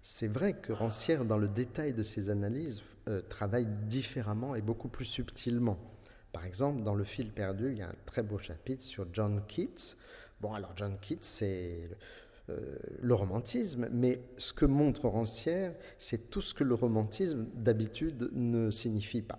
[0.04, 4.88] C'est vrai que Rancière, dans le détail de ses analyses, euh, travaille différemment et beaucoup
[4.88, 5.80] plus subtilement.
[6.32, 9.42] Par exemple, dans Le fil perdu, il y a un très beau chapitre sur John
[9.48, 9.96] Keats.
[10.40, 11.90] Bon, alors John Keats, c'est
[12.48, 18.30] euh, le romantisme, mais ce que montre Rancière, c'est tout ce que le romantisme d'habitude
[18.32, 19.38] ne signifie pas.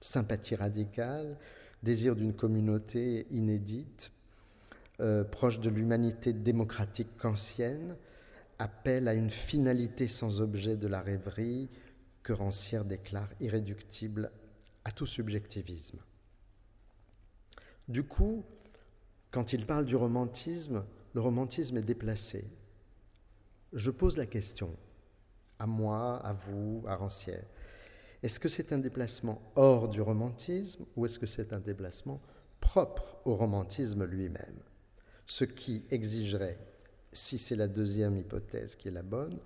[0.00, 1.36] Sympathie radicale,
[1.82, 4.12] désir d'une communauté inédite,
[5.00, 7.96] euh, proche de l'humanité démocratique kantienne,
[8.58, 11.68] appel à une finalité sans objet de la rêverie
[12.22, 14.30] que Rancière déclare irréductible
[14.84, 15.98] à tout subjectivisme.
[17.90, 18.44] Du coup,
[19.32, 22.48] quand il parle du romantisme, le romantisme est déplacé.
[23.72, 24.76] Je pose la question,
[25.58, 27.44] à moi, à vous, à Rancière,
[28.22, 32.22] est-ce que c'est un déplacement hors du romantisme ou est-ce que c'est un déplacement
[32.60, 34.62] propre au romantisme lui-même?
[35.26, 36.60] Ce qui exigerait,
[37.12, 39.40] si c'est la deuxième hypothèse qui est la bonne,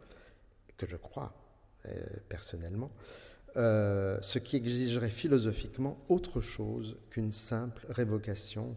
[0.76, 1.35] que je crois
[1.87, 2.90] euh, personnellement,
[3.57, 8.77] euh, ce qui exigerait philosophiquement autre chose qu'une simple révocation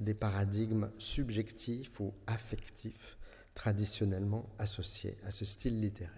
[0.00, 3.16] des paradigmes subjectifs ou affectifs
[3.54, 6.12] traditionnellement associés à ce style littéraire.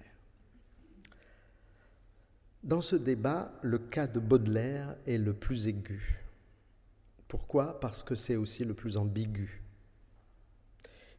[2.62, 6.22] Dans ce débat, le cas de Baudelaire est le plus aigu.
[7.28, 7.80] Pourquoi?
[7.80, 9.62] Parce que c'est aussi le plus ambigu.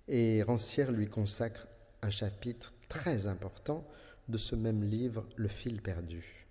[0.08, 1.67] Et Rancière lui consacre
[2.01, 3.88] un chapitre très important
[4.27, 6.47] de ce même livre, Le fil perdu.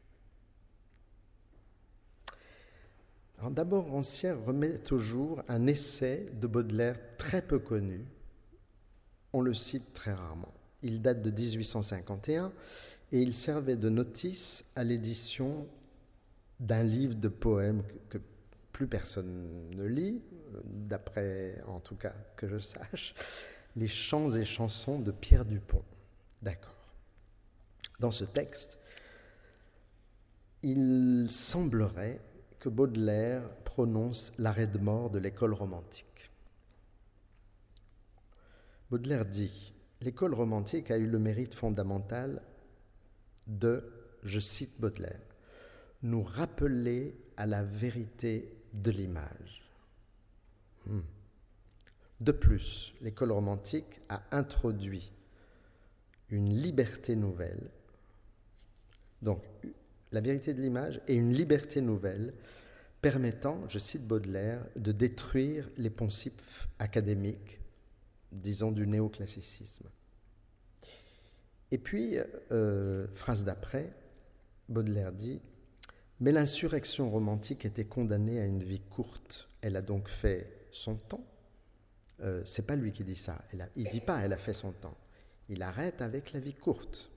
[3.49, 8.05] D'abord, Rancière remet au jour un essai de Baudelaire très peu connu.
[9.33, 10.53] On le cite très rarement.
[10.83, 12.53] Il date de 1851
[13.13, 15.67] et il servait de notice à l'édition
[16.59, 18.19] d'un livre de poèmes que,
[18.73, 20.23] plus personne ne lit,
[20.65, 23.15] d'après en tout cas que je sache,
[23.77, 25.85] les chants et chansons de Pierre Dupont.
[26.43, 26.93] D'accord.
[27.99, 28.79] Dans ce texte,
[30.63, 32.21] il semblerait
[32.61, 36.31] que Baudelaire prononce l'arrêt de mort de l'école romantique.
[38.91, 42.43] Baudelaire dit L'école romantique a eu le mérite fondamental
[43.47, 43.85] de,
[44.23, 45.21] je cite Baudelaire,
[46.03, 49.69] nous rappeler à la vérité de l'image.
[50.87, 51.01] Hmm.
[52.21, 55.13] De plus, l'école romantique a introduit
[56.29, 57.71] une liberté nouvelle,
[59.23, 59.43] donc
[60.13, 62.35] la vérité de l'image et une liberté nouvelle
[63.01, 67.61] permettant, je cite Baudelaire, de détruire les poncifs académiques,
[68.33, 69.89] disons du néoclassicisme.
[71.71, 72.17] Et puis,
[72.51, 73.93] euh, phrase d'après,
[74.69, 75.41] Baudelaire dit
[76.21, 79.49] Mais l'insurrection romantique était condamnée à une vie courte.
[79.63, 81.25] Elle a donc fait son temps.
[82.23, 83.43] Euh, c'est pas lui qui dit ça.
[83.53, 84.97] Elle il dit pas elle a fait son temps.
[85.49, 87.11] Il arrête avec la vie courte.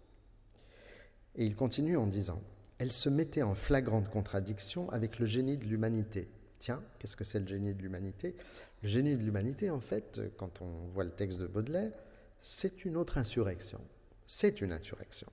[1.35, 2.41] Et il continue en disant
[2.83, 6.27] Elle se mettait en flagrante contradiction avec le génie de l'humanité.
[6.59, 8.35] Tiens, qu'est-ce que c'est le génie de l'humanité?
[8.81, 11.93] Le génie de l'humanité, en fait, quand on voit le texte de Baudelaire,
[12.41, 13.79] c'est une autre insurrection
[14.25, 15.27] c'est une insurrection.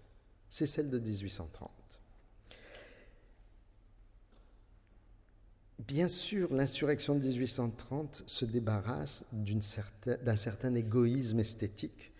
[0.48, 1.70] C'est celle de 1830.
[5.80, 12.12] Bien sûr, l'insurrection de 1830 se débarrasse d'un certain, certain égoïsme esthétique.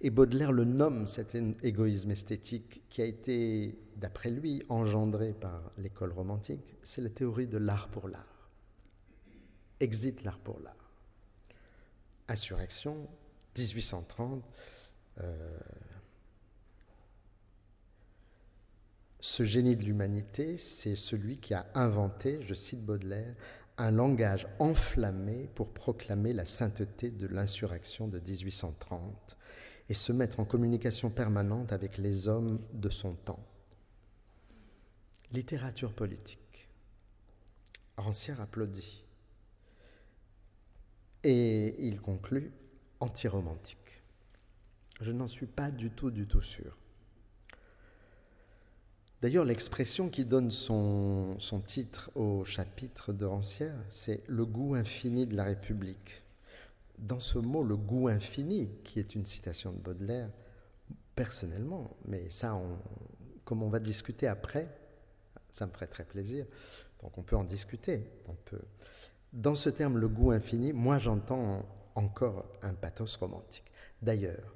[0.00, 6.12] Et Baudelaire le nomme cet égoïsme esthétique qui a été, d'après lui, engendré par l'école
[6.12, 6.76] romantique.
[6.82, 8.50] C'est la théorie de l'art pour l'art.
[9.80, 10.74] Exit l'art pour l'art.
[12.28, 13.08] Insurrection,
[13.56, 14.44] 1830.
[15.20, 15.58] Euh,
[19.20, 23.34] ce génie de l'humanité, c'est celui qui a inventé, je cite Baudelaire,
[23.78, 29.37] un langage enflammé pour proclamer la sainteté de l'insurrection de 1830
[29.88, 33.44] et se mettre en communication permanente avec les hommes de son temps.
[35.32, 36.68] Littérature politique.
[37.96, 39.04] Rancière applaudit.
[41.24, 42.52] Et il conclut
[43.00, 44.02] antiromantique.
[45.00, 46.76] Je n'en suis pas du tout, du tout sûr.
[49.20, 55.34] D'ailleurs, l'expression qui donne son, titre au chapitre de Rancière, c'est le goût infini de
[55.34, 56.22] la République.
[56.98, 60.30] Dans ce mot, le goût infini, qui est une citation de Baudelaire,
[61.14, 62.60] personnellement, mais ça,
[63.44, 64.68] comme on va discuter après,
[65.50, 66.46] ça me ferait très plaisir.
[67.02, 68.10] Donc on peut en discuter.
[68.26, 68.62] On peut.
[69.32, 73.70] Dans ce terme, le goût infini, moi j'entends encore un pathos romantique.
[74.02, 74.54] D'ailleurs,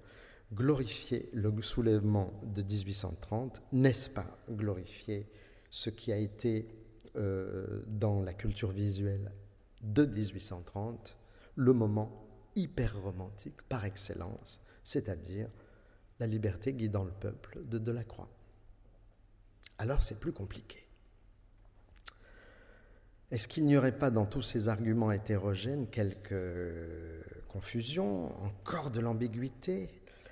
[0.53, 5.27] glorifier le soulèvement de 1830, n'est-ce pas glorifier
[5.71, 6.69] ce qui a été
[7.16, 9.33] euh, dans la culture visuelle
[9.83, 11.16] de 1830
[11.57, 12.22] le moment
[12.55, 15.49] hyper romantique par excellence, c'est-à-dire
[16.21, 18.29] la liberté guidant le peuple de Delacroix.
[19.79, 20.87] Alors c'est plus compliqué.
[23.31, 26.35] Est-ce qu'il n'y aurait pas dans tous ces arguments hétérogènes quelques
[27.49, 29.89] confusions, encore de l'ambiguïté?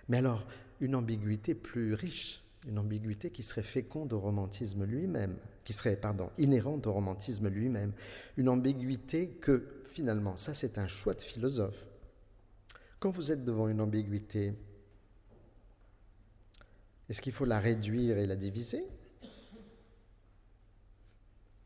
[0.09, 0.47] Mais alors,
[0.81, 6.31] une ambiguïté plus riche, une ambiguïté qui serait féconde au romantisme lui-même, qui serait, pardon,
[6.37, 7.93] inhérente au romantisme lui-même,
[8.37, 11.87] une ambiguïté que, finalement, ça c'est un choix de philosophe.
[13.01, 14.53] Quand vous êtes devant une ambiguïté,
[17.09, 18.85] est-ce qu'il faut la réduire et la diviser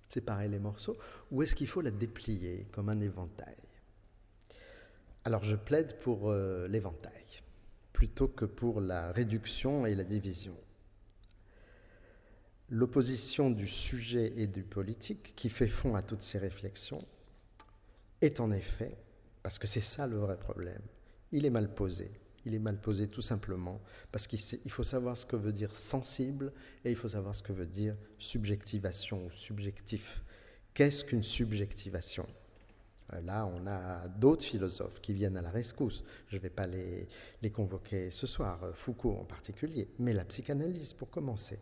[0.08, 0.96] Séparer les morceaux
[1.32, 3.56] Ou est-ce qu'il faut la déplier comme un éventail?
[5.24, 7.42] Alors je plaide pour euh, l'éventail
[7.92, 10.56] plutôt que pour la réduction et la division.
[12.70, 17.04] L'opposition du sujet et du politique qui fait fond à toutes ces réflexions
[18.20, 18.96] est en effet,
[19.42, 20.82] parce que c'est ça le vrai problème,
[21.34, 22.10] il est mal posé.
[22.46, 23.80] Il est mal posé tout simplement
[24.12, 26.52] parce qu'il faut savoir ce que veut dire sensible
[26.84, 30.22] et il faut savoir ce que veut dire subjectivation ou subjectif.
[30.74, 32.26] Qu'est-ce qu'une subjectivation?
[33.12, 36.04] Euh, Là, on a d'autres philosophes qui viennent à la rescousse.
[36.28, 37.08] Je ne vais pas les,
[37.42, 41.58] les convoquer ce soir, euh, Foucault en particulier, mais la psychanalyse pour commencer.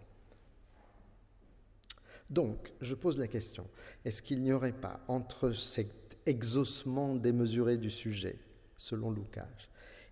[2.29, 3.69] Donc, je pose la question,
[4.05, 8.39] est-ce qu'il n'y aurait pas entre cet exaucement démesuré du sujet,
[8.83, 9.47] selon Lucas,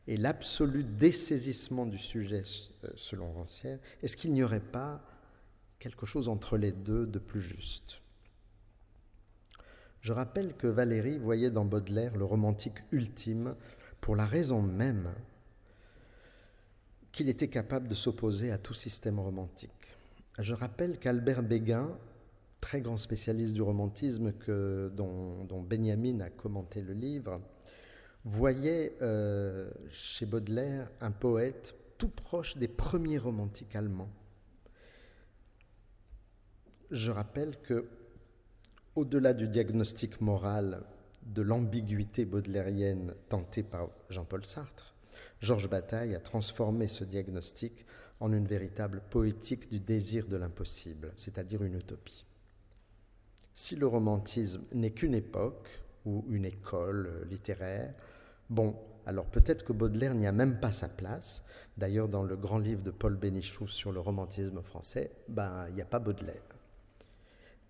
[0.06, 2.44] et l'absolu dessaisissement du sujet
[2.84, 5.02] euh, selon Rancière, est-ce qu'il n'y aurait pas
[5.80, 8.00] quelque chose entre les deux de plus juste?
[10.00, 13.56] Je rappelle que Valérie voyait dans Baudelaire le romantique ultime
[14.00, 15.12] pour la raison même
[17.12, 19.96] qu'il était capable de s'opposer à tout système romantique.
[20.38, 21.90] Je rappelle qu'Albert Béguin,
[22.60, 27.40] très grand spécialiste du romantisme que, dont, dont Benjamin a commenté le livre,
[28.24, 34.10] voyait euh, chez Baudelaire un poète tout proche des premiers romantiques allemands.
[36.90, 37.88] Je rappelle que,
[38.96, 40.82] au-delà du diagnostic moral
[41.22, 44.94] de l'ambiguïté baudelairienne tentée par Jean-Paul Sartre,
[45.40, 47.84] Georges Bataille a transformé ce diagnostic
[48.18, 52.26] en une véritable poétique du désir de l'impossible, c'est-à-dire une utopie.
[53.54, 55.68] Si le romantisme n'est qu'une époque
[56.04, 57.94] ou une école littéraire,
[58.51, 58.76] Bon,
[59.07, 61.44] alors peut-être que Baudelaire n'y a même pas sa place.
[61.76, 65.82] D'ailleurs, dans le grand livre de Paul Bénichou sur le romantisme français, ben, il n'y
[65.82, 66.42] a pas Baudelaire.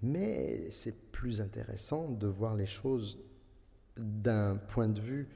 [0.03, 3.19] Mais c'est plus intéressant de voir les choses
[3.99, 5.29] d'un point de vue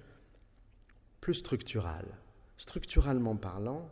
[1.20, 2.06] plus structural.
[2.56, 3.90] Structuralement parlant,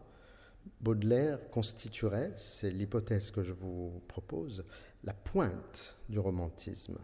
[0.80, 4.64] Baudelaire constituerait, c'est l'hypothèse que je vous propose,
[5.04, 6.98] la pointe du romantisme.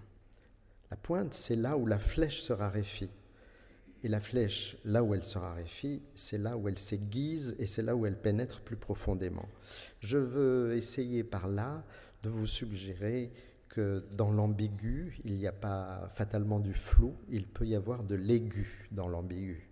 [0.90, 3.10] La pointe, c'est là où la flèche se raréfie.
[4.04, 7.82] Et la flèche, là où elle se raréfie, c'est là où elle s'aiguise et c'est
[7.82, 9.48] là où elle pénètre plus profondément.
[10.00, 11.84] Je veux essayer par là
[12.22, 13.32] de vous suggérer
[13.68, 18.14] que dans l'ambigu, il n'y a pas fatalement du flou, il peut y avoir de
[18.14, 19.68] l'aigu dans l'ambigu.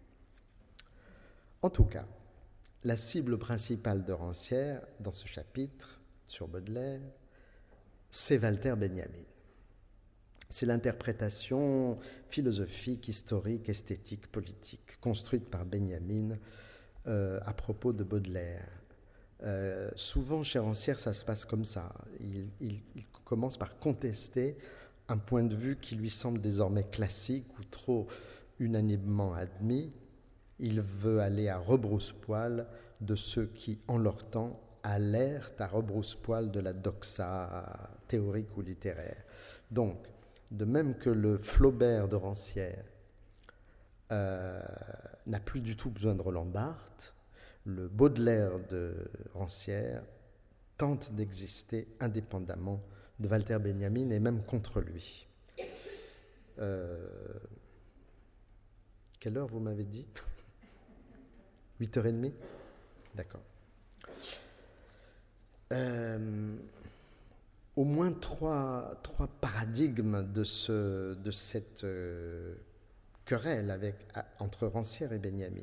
[1.62, 2.06] En tout cas,
[2.84, 7.00] la cible principale de Rancière dans ce chapitre sur Baudelaire,
[8.10, 9.24] c'est Walter Benjamin.
[10.48, 11.96] C'est l'interprétation
[12.28, 16.36] philosophique, historique, esthétique, politique, construite par Benjamin
[17.06, 18.68] euh, à propos de Baudelaire.
[19.42, 21.92] Euh, souvent, chez Rancière, ça se passe comme ça.
[22.20, 22.82] Il, il,
[23.24, 24.56] commence par contester
[25.08, 28.06] un point de vue qui lui semble désormais classique ou trop
[28.60, 29.92] unanimement admis.
[30.60, 32.66] Il veut aller à rebrousse-poil
[33.00, 34.52] de ceux qui, en leur temps,
[34.84, 39.24] alertent à rebrousse-poil de la doxa théorique ou littéraire.
[39.70, 39.98] Donc,
[40.50, 42.84] de même que le Flaubert de Rancière
[44.12, 44.60] euh,
[45.26, 47.14] n'a plus du tout besoin de Roland Barthes,
[47.64, 48.94] le Baudelaire de
[49.34, 50.02] Rancière
[50.78, 52.82] tente d'exister indépendamment
[53.18, 55.26] de Walter Benjamin et même contre lui.
[56.58, 57.08] Euh,
[59.18, 60.06] quelle heure vous m'avez dit?
[61.80, 62.32] 8h30
[63.14, 63.42] D'accord.
[65.72, 66.56] Euh,
[67.76, 72.54] au moins trois, trois paradigmes de, ce, de cette euh,
[73.24, 73.96] querelle avec,
[74.38, 75.62] entre Rancière et Benjamin.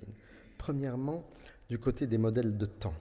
[0.59, 1.27] Premièrement,
[1.69, 2.93] du côté des modèles de temps.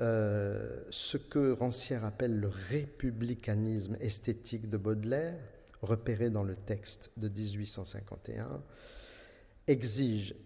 [0.00, 5.40] Euh, ce que Rancière appelle le républicanisme esthétique de Baudelaire,
[5.82, 8.62] repéré dans le texte de 1851,
[9.66, 10.36] exige,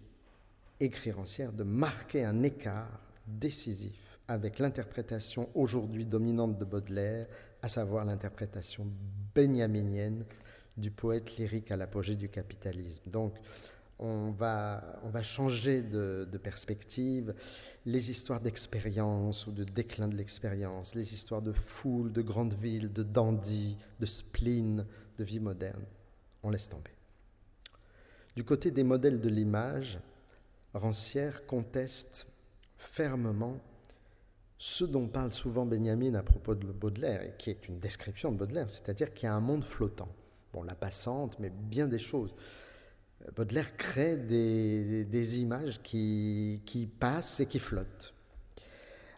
[0.79, 7.27] écrit Rancière, de marquer un écart décisif avec l'interprétation aujourd'hui dominante de Baudelaire,
[7.61, 8.87] à savoir l'interprétation
[9.35, 10.25] benjaminienne
[10.77, 13.09] du poète lyrique à l'apogée du capitalisme.
[13.09, 13.35] Donc,
[13.99, 17.33] on, va, on va changer de, perspective.
[17.85, 22.91] Les histoires d'expérience ou de déclin de l'expérience, les histoires de foule, de grandes villes,
[22.91, 24.85] de dandy, de spleen,
[25.17, 25.83] de vie moderne,
[26.41, 26.91] on laisse tomber.
[28.35, 29.99] Du côté des modèles de l'image,
[30.73, 32.25] Rancière conteste
[32.77, 33.59] fermement
[34.65, 38.37] ce dont parle souvent Benjamin à propos de Baudelaire, et qui est une description de
[38.37, 40.07] Baudelaire, c'est-à-dire qu'il y a un monde flottant.
[40.53, 42.33] Bon, la passante, mais bien des choses.
[43.35, 48.13] Baudelaire crée des, images qui, passent et qui flottent.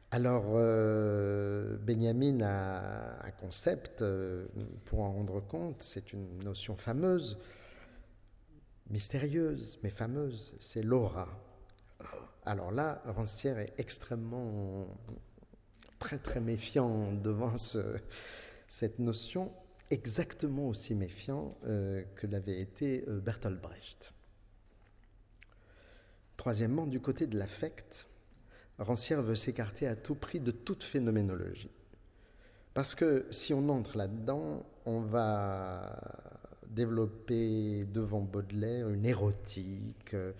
[0.10, 4.48] Alors, euh, Benjamin a un concept, euh,
[4.86, 7.38] pour en rendre compte, c'est une notion fameuse,
[8.90, 11.28] mystérieuse, mais fameuse, c'est l'aura.
[12.48, 14.88] Alors là, Rancière est extrêmement,
[16.06, 17.56] très très méfiant devant
[18.68, 19.52] cette notion,
[19.90, 24.14] exactement aussi méfiant euh, que l'avait été euh, Bertolt Brecht.
[26.38, 28.06] Troisièmement, du côté de l'affect,
[28.78, 31.72] Rancière veut s'écarter à tout prix de toute phénoménologie.
[32.76, 36.00] Parce que si on entre là-dedans, on va
[36.68, 40.34] développer devant Baudelaire une érotique, euh,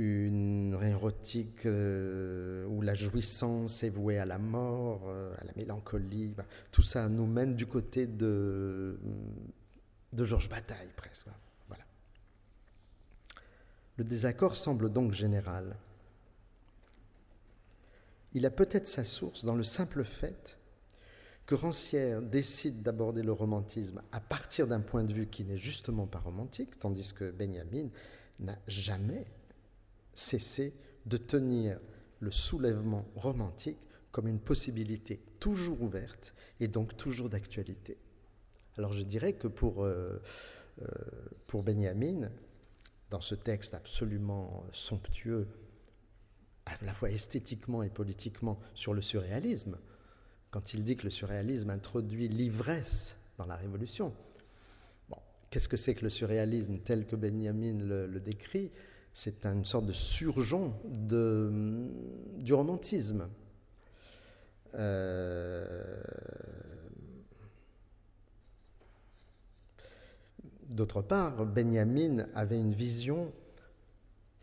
[0.00, 6.34] une érotique euh, où la jouissance est vouée à la mort, euh, à la mélancolie.
[6.72, 8.98] tout ça nous mène du côté de,
[10.14, 11.26] de Georges Bataille, presque.
[11.68, 11.84] Voilà.
[13.98, 15.76] Le désaccord semble donc général.
[18.32, 20.58] Il a peut-être sa source dans le simple fait
[21.44, 26.06] que Rancière décide d'aborder le romantisme à partir d'un point de vue qui n'est justement
[26.06, 27.88] pas romantique, tandis que Benjamin
[28.38, 29.26] n'a jamais
[30.14, 30.74] cesser
[31.06, 31.78] de tenir
[32.20, 33.78] le soulèvement romantique
[34.12, 37.96] comme une possibilité toujours ouverte et donc toujours d'actualité.
[38.76, 40.20] Alors je dirais que pour, euh,
[40.82, 40.86] euh,
[41.46, 42.30] pour Benjamin,
[43.10, 45.48] dans ce texte absolument somptueux,
[46.66, 49.78] à la fois esthétiquement et politiquement, sur le surréalisme,
[50.50, 54.12] quand il dit que le surréalisme introduit l'ivresse dans la Révolution,
[55.50, 58.70] qu'est-ce que c'est que le surréalisme tel que Benjamin le décrit?
[59.12, 63.28] C'est une sorte de surgeon du romantisme.
[64.74, 66.02] Euh,
[70.68, 73.32] d'autre part, Benjamin avait une vision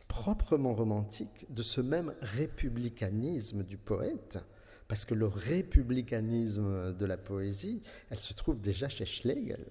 [0.08, 4.40] proprement romantique de ce même républicanisme du poète,
[4.88, 9.66] parce que le républicanisme de la poésie, elle se trouve déjà chez Schlegel.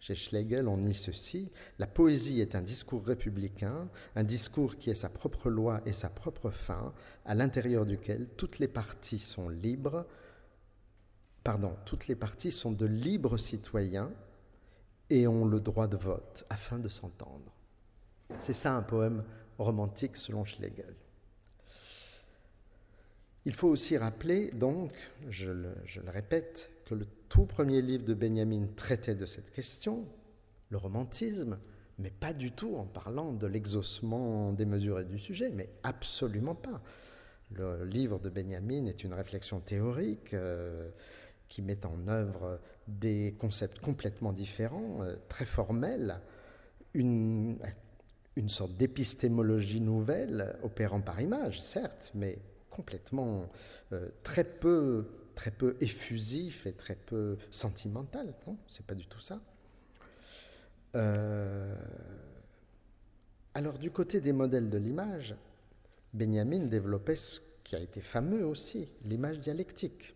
[0.00, 3.86] Chez Schlegel, on dit ceci, la poésie est un discours républicain,
[4.16, 6.94] un discours qui est sa propre loi et sa propre fin,
[7.26, 10.06] à l'intérieur duquel toutes les parties sont libres,
[11.44, 14.10] pardon, toutes les parties sont de libres citoyens
[15.10, 17.52] et ont le droit de vote afin de s'entendre.
[18.40, 19.22] C'est ça un poème
[19.58, 20.94] romantique selon Schlegel.
[23.44, 24.92] Il faut aussi rappeler, donc,
[25.28, 29.50] je le, je le répète, que le tout premier livre de Benjamin traitait de cette
[29.52, 30.04] question,
[30.68, 31.58] le romantisme,
[31.98, 36.82] mais pas du tout en parlant de l'exaucement démesuré du sujet, mais absolument pas.
[37.52, 40.90] Le livre de Benjamin est une réflexion théorique euh,
[41.48, 46.20] qui met en œuvre des concepts complètement différents, euh, très formels,
[46.94, 47.58] une,
[48.34, 52.38] une sorte d'épistémologie nouvelle, opérant par image, certes, mais
[52.70, 53.48] complètement
[53.92, 55.06] euh, très peu
[55.40, 58.34] très peu effusif et très peu sentimental.
[58.46, 59.40] Non, c'est pas du tout ça.
[60.96, 61.74] Euh,
[63.54, 65.34] alors, du côté des modèles de l'image,
[66.12, 70.14] Benjamin développait ce qui a été fameux aussi, l'image dialectique.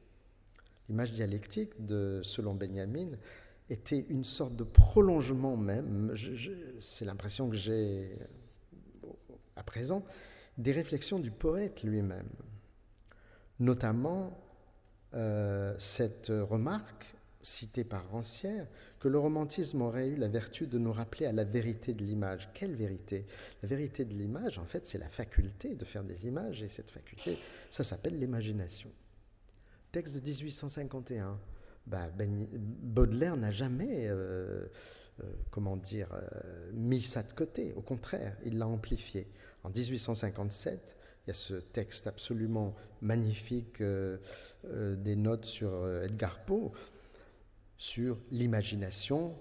[0.90, 3.12] L'image dialectique, selon Benjamin,
[3.70, 6.14] était une sorte de prolongement même,
[6.82, 8.14] c'est l'impression que j'ai
[9.56, 10.04] à présent,
[10.58, 12.28] des réflexions du poète lui-même,
[13.58, 14.43] notamment
[15.14, 18.66] euh, cette remarque citée par Rancière,
[18.98, 22.48] que le romantisme aurait eu la vertu de nous rappeler à la vérité de l'image.
[22.54, 23.26] Quelle vérité?
[23.62, 26.90] La vérité de l'image, en fait, c'est la faculté de faire des images, et cette
[26.90, 27.38] faculté,
[27.70, 28.90] ça s'appelle l'imagination.
[29.92, 31.38] Texte de 1851.
[31.86, 34.66] Bah, ben, Baudelaire n'a jamais, euh,
[35.22, 36.08] euh, comment dire,
[36.72, 37.74] mis ça de côté.
[37.76, 39.28] Au contraire, il l'a amplifié.
[39.64, 44.18] En 1857, il y a ce texte absolument magnifique euh,
[44.66, 46.72] euh, des notes sur euh, Edgar Poe,
[47.76, 49.34] sur l'imagination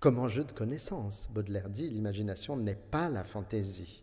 [0.00, 1.28] comme enjeu de connaissance.
[1.32, 4.02] Baudelaire dit l'imagination n'est pas la fantaisie.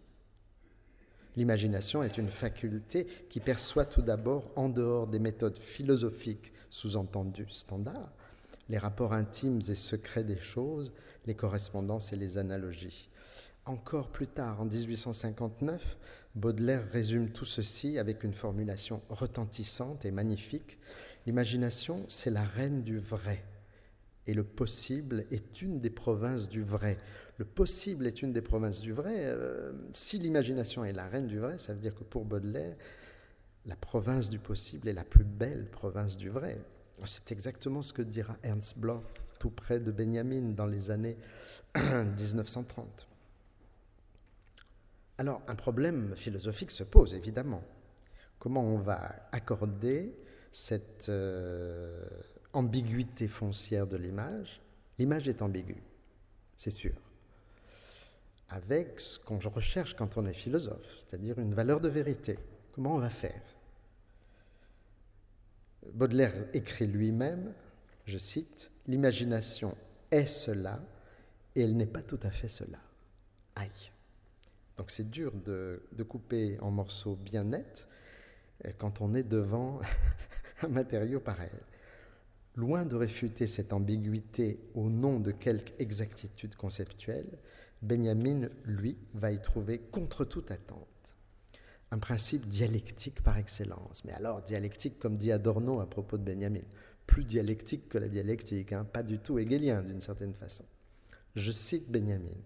[1.36, 8.12] L'imagination est une faculté qui perçoit tout d'abord en dehors des méthodes philosophiques sous-entendues standards
[8.70, 10.93] les rapports intimes et secrets des choses,
[11.26, 13.10] les correspondances et les analogies.
[13.66, 15.97] Encore plus tard, en 1859,
[16.36, 20.78] Baudelaire résume tout ceci avec une formulation retentissante et magnifique.
[21.26, 23.41] L'imagination, c'est la reine du vrai,
[24.28, 26.97] et le possible est une des provinces du vrai.
[27.38, 29.16] Le possible est une des provinces du vrai.
[29.18, 32.76] Euh, si l'imagination est la reine du vrai, ça veut dire que pour Baudelaire,
[33.66, 36.57] la province du possible est la plus belle province du vrai.
[37.05, 39.03] C'est exactement ce que dira Ernst Bloch
[39.39, 41.18] tout près de Benjamin dans les années
[41.76, 43.07] 1930.
[45.18, 47.64] Alors un problème philosophique se pose évidemment.
[48.39, 50.14] Comment on va accorder
[50.51, 52.05] cette euh,
[52.51, 54.61] ambiguïté foncière de l'image?
[54.99, 55.82] L'image est ambiguë,
[56.57, 56.93] c'est sûr,
[58.49, 62.38] avec ce qu'on recherche quand on est philosophe, c'est-à-dire une valeur de vérité.
[62.74, 63.41] Comment on va faire?
[65.93, 67.53] Baudelaire écrit lui-même,
[68.05, 69.78] je cite, L'imagination
[70.11, 70.80] est cela
[71.55, 72.80] et elle n'est pas tout à fait cela.
[73.55, 73.93] Aïe.
[74.78, 77.88] Donc c'est dur de, couper en morceaux bien nets
[78.65, 79.80] euh, quand on est devant
[80.61, 81.49] un matériau pareil.
[82.55, 87.39] Loin de réfuter cette ambiguïté au nom de quelque exactitude conceptuelle,
[87.82, 90.88] Benjamin, lui, va y trouver contre toute attente
[91.93, 94.03] un principe dialectique par excellence.
[94.03, 96.63] Mais alors, dialectique, comme dit Adorno à propos de Benjamin,
[97.05, 100.65] plus dialectique que la dialectique, hein, pas du tout hegelien d'une certaine façon.
[101.36, 102.39] Je cite Benjamin.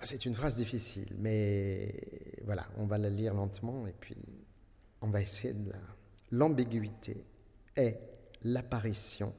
[0.00, 1.94] C'est une phrase difficile, mais
[2.44, 4.16] voilà, on va la lire lentement et puis
[5.00, 5.78] on va essayer de la...
[6.30, 7.24] L'ambiguïté
[7.76, 8.00] est
[8.42, 9.34] l'apparition,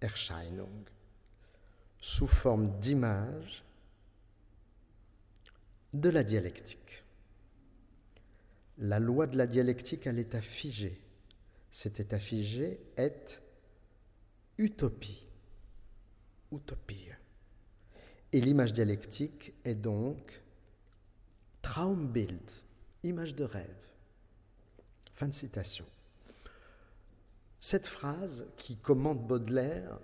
[0.00, 0.84] Erscheinung,
[1.98, 3.64] sous forme d'image
[5.92, 7.04] de la dialectique.
[8.78, 11.00] La loi de la dialectique à l'état figé.
[11.70, 13.42] Cet état figé est
[14.58, 15.28] utopie.
[16.52, 17.08] Utopie.
[18.32, 20.42] Et l'image dialectique est donc
[21.62, 22.50] Traumbild,
[23.02, 23.76] image de rêve.
[25.14, 25.84] Fin de citation.
[27.60, 29.98] Cette phrase qui commente Baudelaire,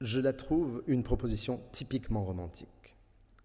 [0.00, 2.96] je la trouve une proposition typiquement romantique,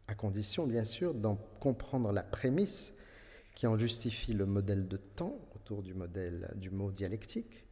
[0.08, 2.94] à condition bien sûr d'en comprendre la prémisse
[3.54, 7.66] qui en justifie le modèle de temps autour du modèle du mot dialectique,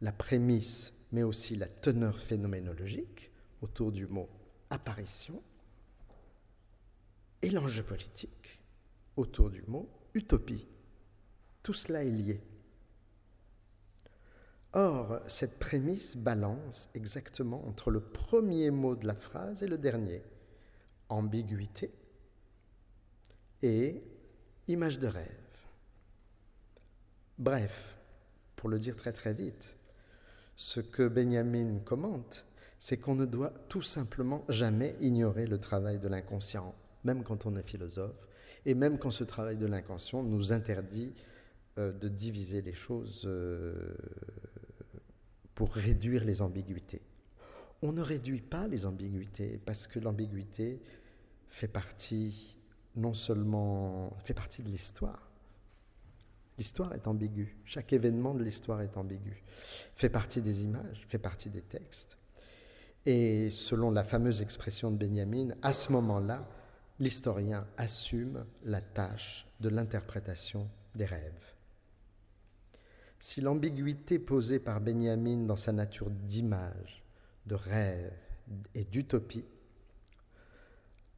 [0.00, 3.30] la prémisse, mais aussi la teneur phénoménologique
[3.60, 4.28] autour du mot
[4.70, 5.42] apparition,
[7.42, 8.60] et l'enjeu politique
[9.16, 10.66] autour du mot utopie.
[11.62, 12.40] Tout cela est lié.
[14.72, 20.22] Or, cette prémisse balance exactement entre le premier mot de la phrase et le dernier,
[21.08, 21.92] ambiguïté
[23.62, 24.02] et
[24.68, 25.26] image de rêve.
[27.38, 27.96] Bref,
[28.56, 29.76] pour le dire très très vite,
[30.56, 32.44] ce que Benjamin commente,
[32.78, 36.74] c'est qu'on ne doit tout simplement jamais ignorer le travail de l'inconscient,
[37.04, 38.28] même quand on est philosophe,
[38.66, 41.12] et même quand ce travail de l'inconscient nous interdit
[41.78, 43.94] euh, de diviser les choses euh,
[45.54, 47.02] pour réduire les ambiguïtés.
[47.82, 50.80] On ne réduit pas les ambiguïtés parce que l'ambiguïté
[51.48, 52.56] fait partie
[52.96, 55.30] non seulement fait partie de l'histoire.
[56.58, 57.56] L'histoire est ambiguë.
[57.64, 59.44] Chaque événement de l'histoire est ambigu.
[59.94, 62.18] Fait partie des images, fait partie des textes.
[63.10, 66.46] Et selon la fameuse expression de Benjamin, à ce moment-là,
[67.00, 71.54] l'historien assume la tâche de l'interprétation des rêves.
[73.18, 77.02] Si l'ambiguïté posée par Benjamin dans sa nature d'image,
[77.46, 78.12] de rêve
[78.74, 79.46] et d'utopie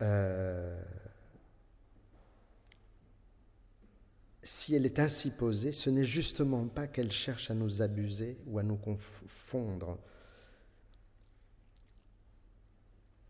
[0.00, 0.80] euh,
[4.44, 8.60] si elle est ainsi posée, ce n'est justement pas qu'elle cherche à nous abuser ou
[8.60, 9.98] à nous confondre.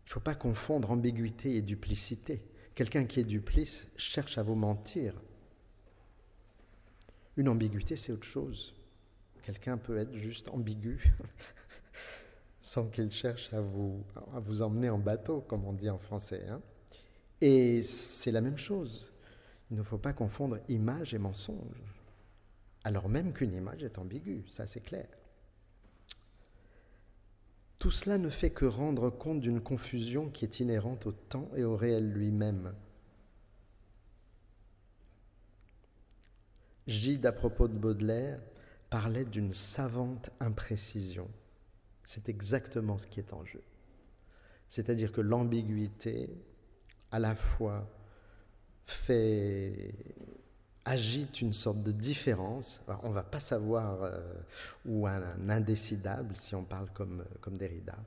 [0.11, 2.41] ne faut pas confondre ambiguïté et duplicité.
[2.75, 5.13] Quelqu'un qui est duplice cherche à vous mentir.
[7.37, 8.75] Une ambiguïté, c'est autre chose.
[9.43, 11.01] Quelqu'un peut être juste ambigu
[12.61, 14.03] sans qu'il cherche à vous,
[14.61, 16.45] emmener en bateau, comme on dit en français.
[16.49, 16.61] Hein.
[17.39, 19.09] Et c'est la même chose.
[19.69, 21.93] Il ne faut pas confondre image et mensonge,
[22.83, 25.07] alors même qu'une image est ambiguë, ça c'est clair.
[27.81, 31.63] Tout cela ne fait que rendre compte d'une confusion qui est inhérente au temps et
[31.63, 32.75] au réel lui-même.
[36.85, 38.39] Gide, à propos de Baudelaire,
[38.91, 41.27] parlait d'une savante imprécision.
[42.03, 43.63] C'est exactement ce qui est en jeu.
[44.69, 46.29] C'est-à-dire que l'ambiguïté,
[47.09, 47.89] à la fois
[48.85, 49.95] fait
[50.85, 52.81] agite une sorte de différence.
[53.03, 54.19] on ne va pas savoir, euh,
[54.85, 57.97] ou un, indécidable, si on parle comme, comme Derrida.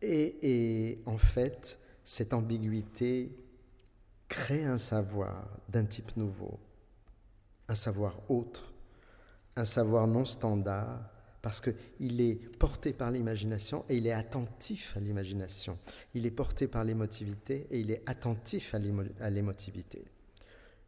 [0.00, 3.30] Et, en fait, cette ambiguïté
[4.28, 6.58] crée un savoir d'un type nouveau,
[7.68, 8.72] un savoir autre,
[9.56, 11.00] un savoir non standard,
[11.40, 15.78] parce qu'il est porté par l'imagination et il est attentif à l'imagination.
[16.14, 20.04] Il est porté par l'émotivité et il est attentif à l'émotivité.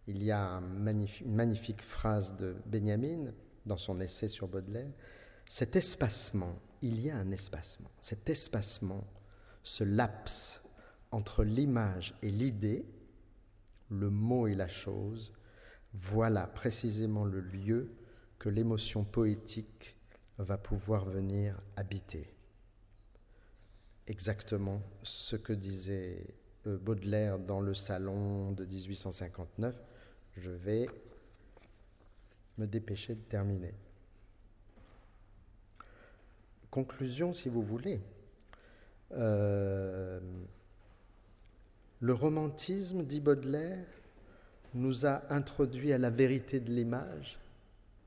[0.08, 3.32] Il y a une magnifique phrase de Benjamin
[3.64, 4.92] dans son essai sur Baudelaire.
[5.46, 7.90] Cet espacement, il y a un espacement.
[8.00, 9.04] Cet espacement,
[9.62, 10.62] ce laps
[11.10, 12.86] entre l'image et l'idée,
[13.90, 15.32] le mot et la chose,
[15.92, 17.90] voilà précisément le lieu
[18.38, 19.96] que l'émotion poétique
[20.38, 22.34] va pouvoir venir habiter.
[24.06, 26.36] Exactement ce que disait
[26.66, 29.76] euh, Baudelaire dans le salon de 1859
[30.36, 30.86] je vais
[32.58, 33.74] me dépêcher de terminer.
[36.70, 38.00] Conclusion, si vous voulez.
[39.12, 40.20] Euh,
[42.00, 43.86] le romantisme, dit Baudelaire,
[44.74, 47.38] nous a introduit à la vérité de l'image.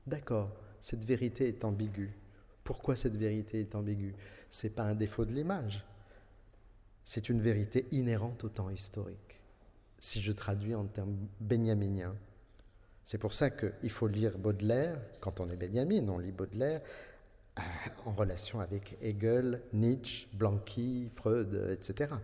[0.06, 0.50] D'accord,
[0.80, 2.12] cette vérité est ambiguë.
[2.62, 4.14] Pourquoi cette vérité est ambiguë?
[4.50, 5.84] Ce n'est pas un défaut de l'image.
[7.04, 9.39] C'est une vérité inhérente au temps historique
[10.00, 12.16] si je traduis en termes benjaminiens.
[13.04, 16.80] C'est pour ça qu'il faut lire Baudelaire, quand on est Benjamin, on lit Baudelaire
[17.58, 17.62] euh,
[18.06, 22.14] en relation avec Hegel, Nietzsche, Blanqui, Freud, etc.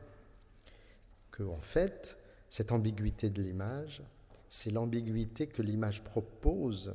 [1.30, 2.16] Que, en fait,
[2.48, 4.02] cette ambiguïté de l'image,
[4.48, 6.94] c'est l'ambiguïté que l'image propose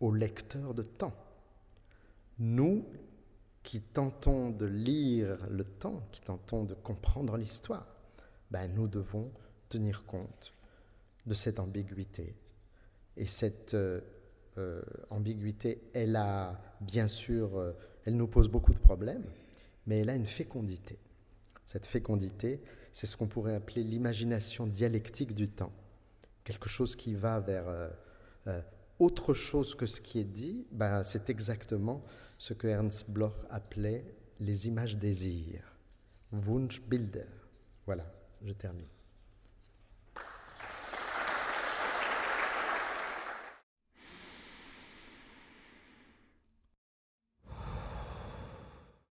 [0.00, 1.14] au lecteur de temps.
[2.38, 2.84] Nous
[3.62, 7.86] qui tentons de lire le temps, qui tentons de comprendre l'histoire,
[8.50, 9.30] ben nous devons
[9.68, 10.54] tenir compte
[11.26, 12.34] de cette ambiguïté.
[13.16, 14.00] Et cette euh,
[14.56, 17.72] euh, ambiguïté, elle a bien sûr, euh,
[18.04, 19.24] elle nous pose beaucoup de problèmes,
[19.86, 20.98] mais elle a une fécondité.
[21.66, 22.62] Cette fécondité,
[22.92, 25.72] c'est ce qu'on pourrait appeler l'imagination dialectique du temps.
[26.44, 27.90] Quelque chose qui va vers
[28.98, 32.02] autre chose que ce qui est dit, ben, c'est exactement
[32.38, 34.04] ce que Ernst Bloch appelait
[34.40, 35.76] les images désirs.
[36.32, 37.26] Wunschbilder.
[37.86, 38.10] Voilà,
[38.42, 38.86] je termine.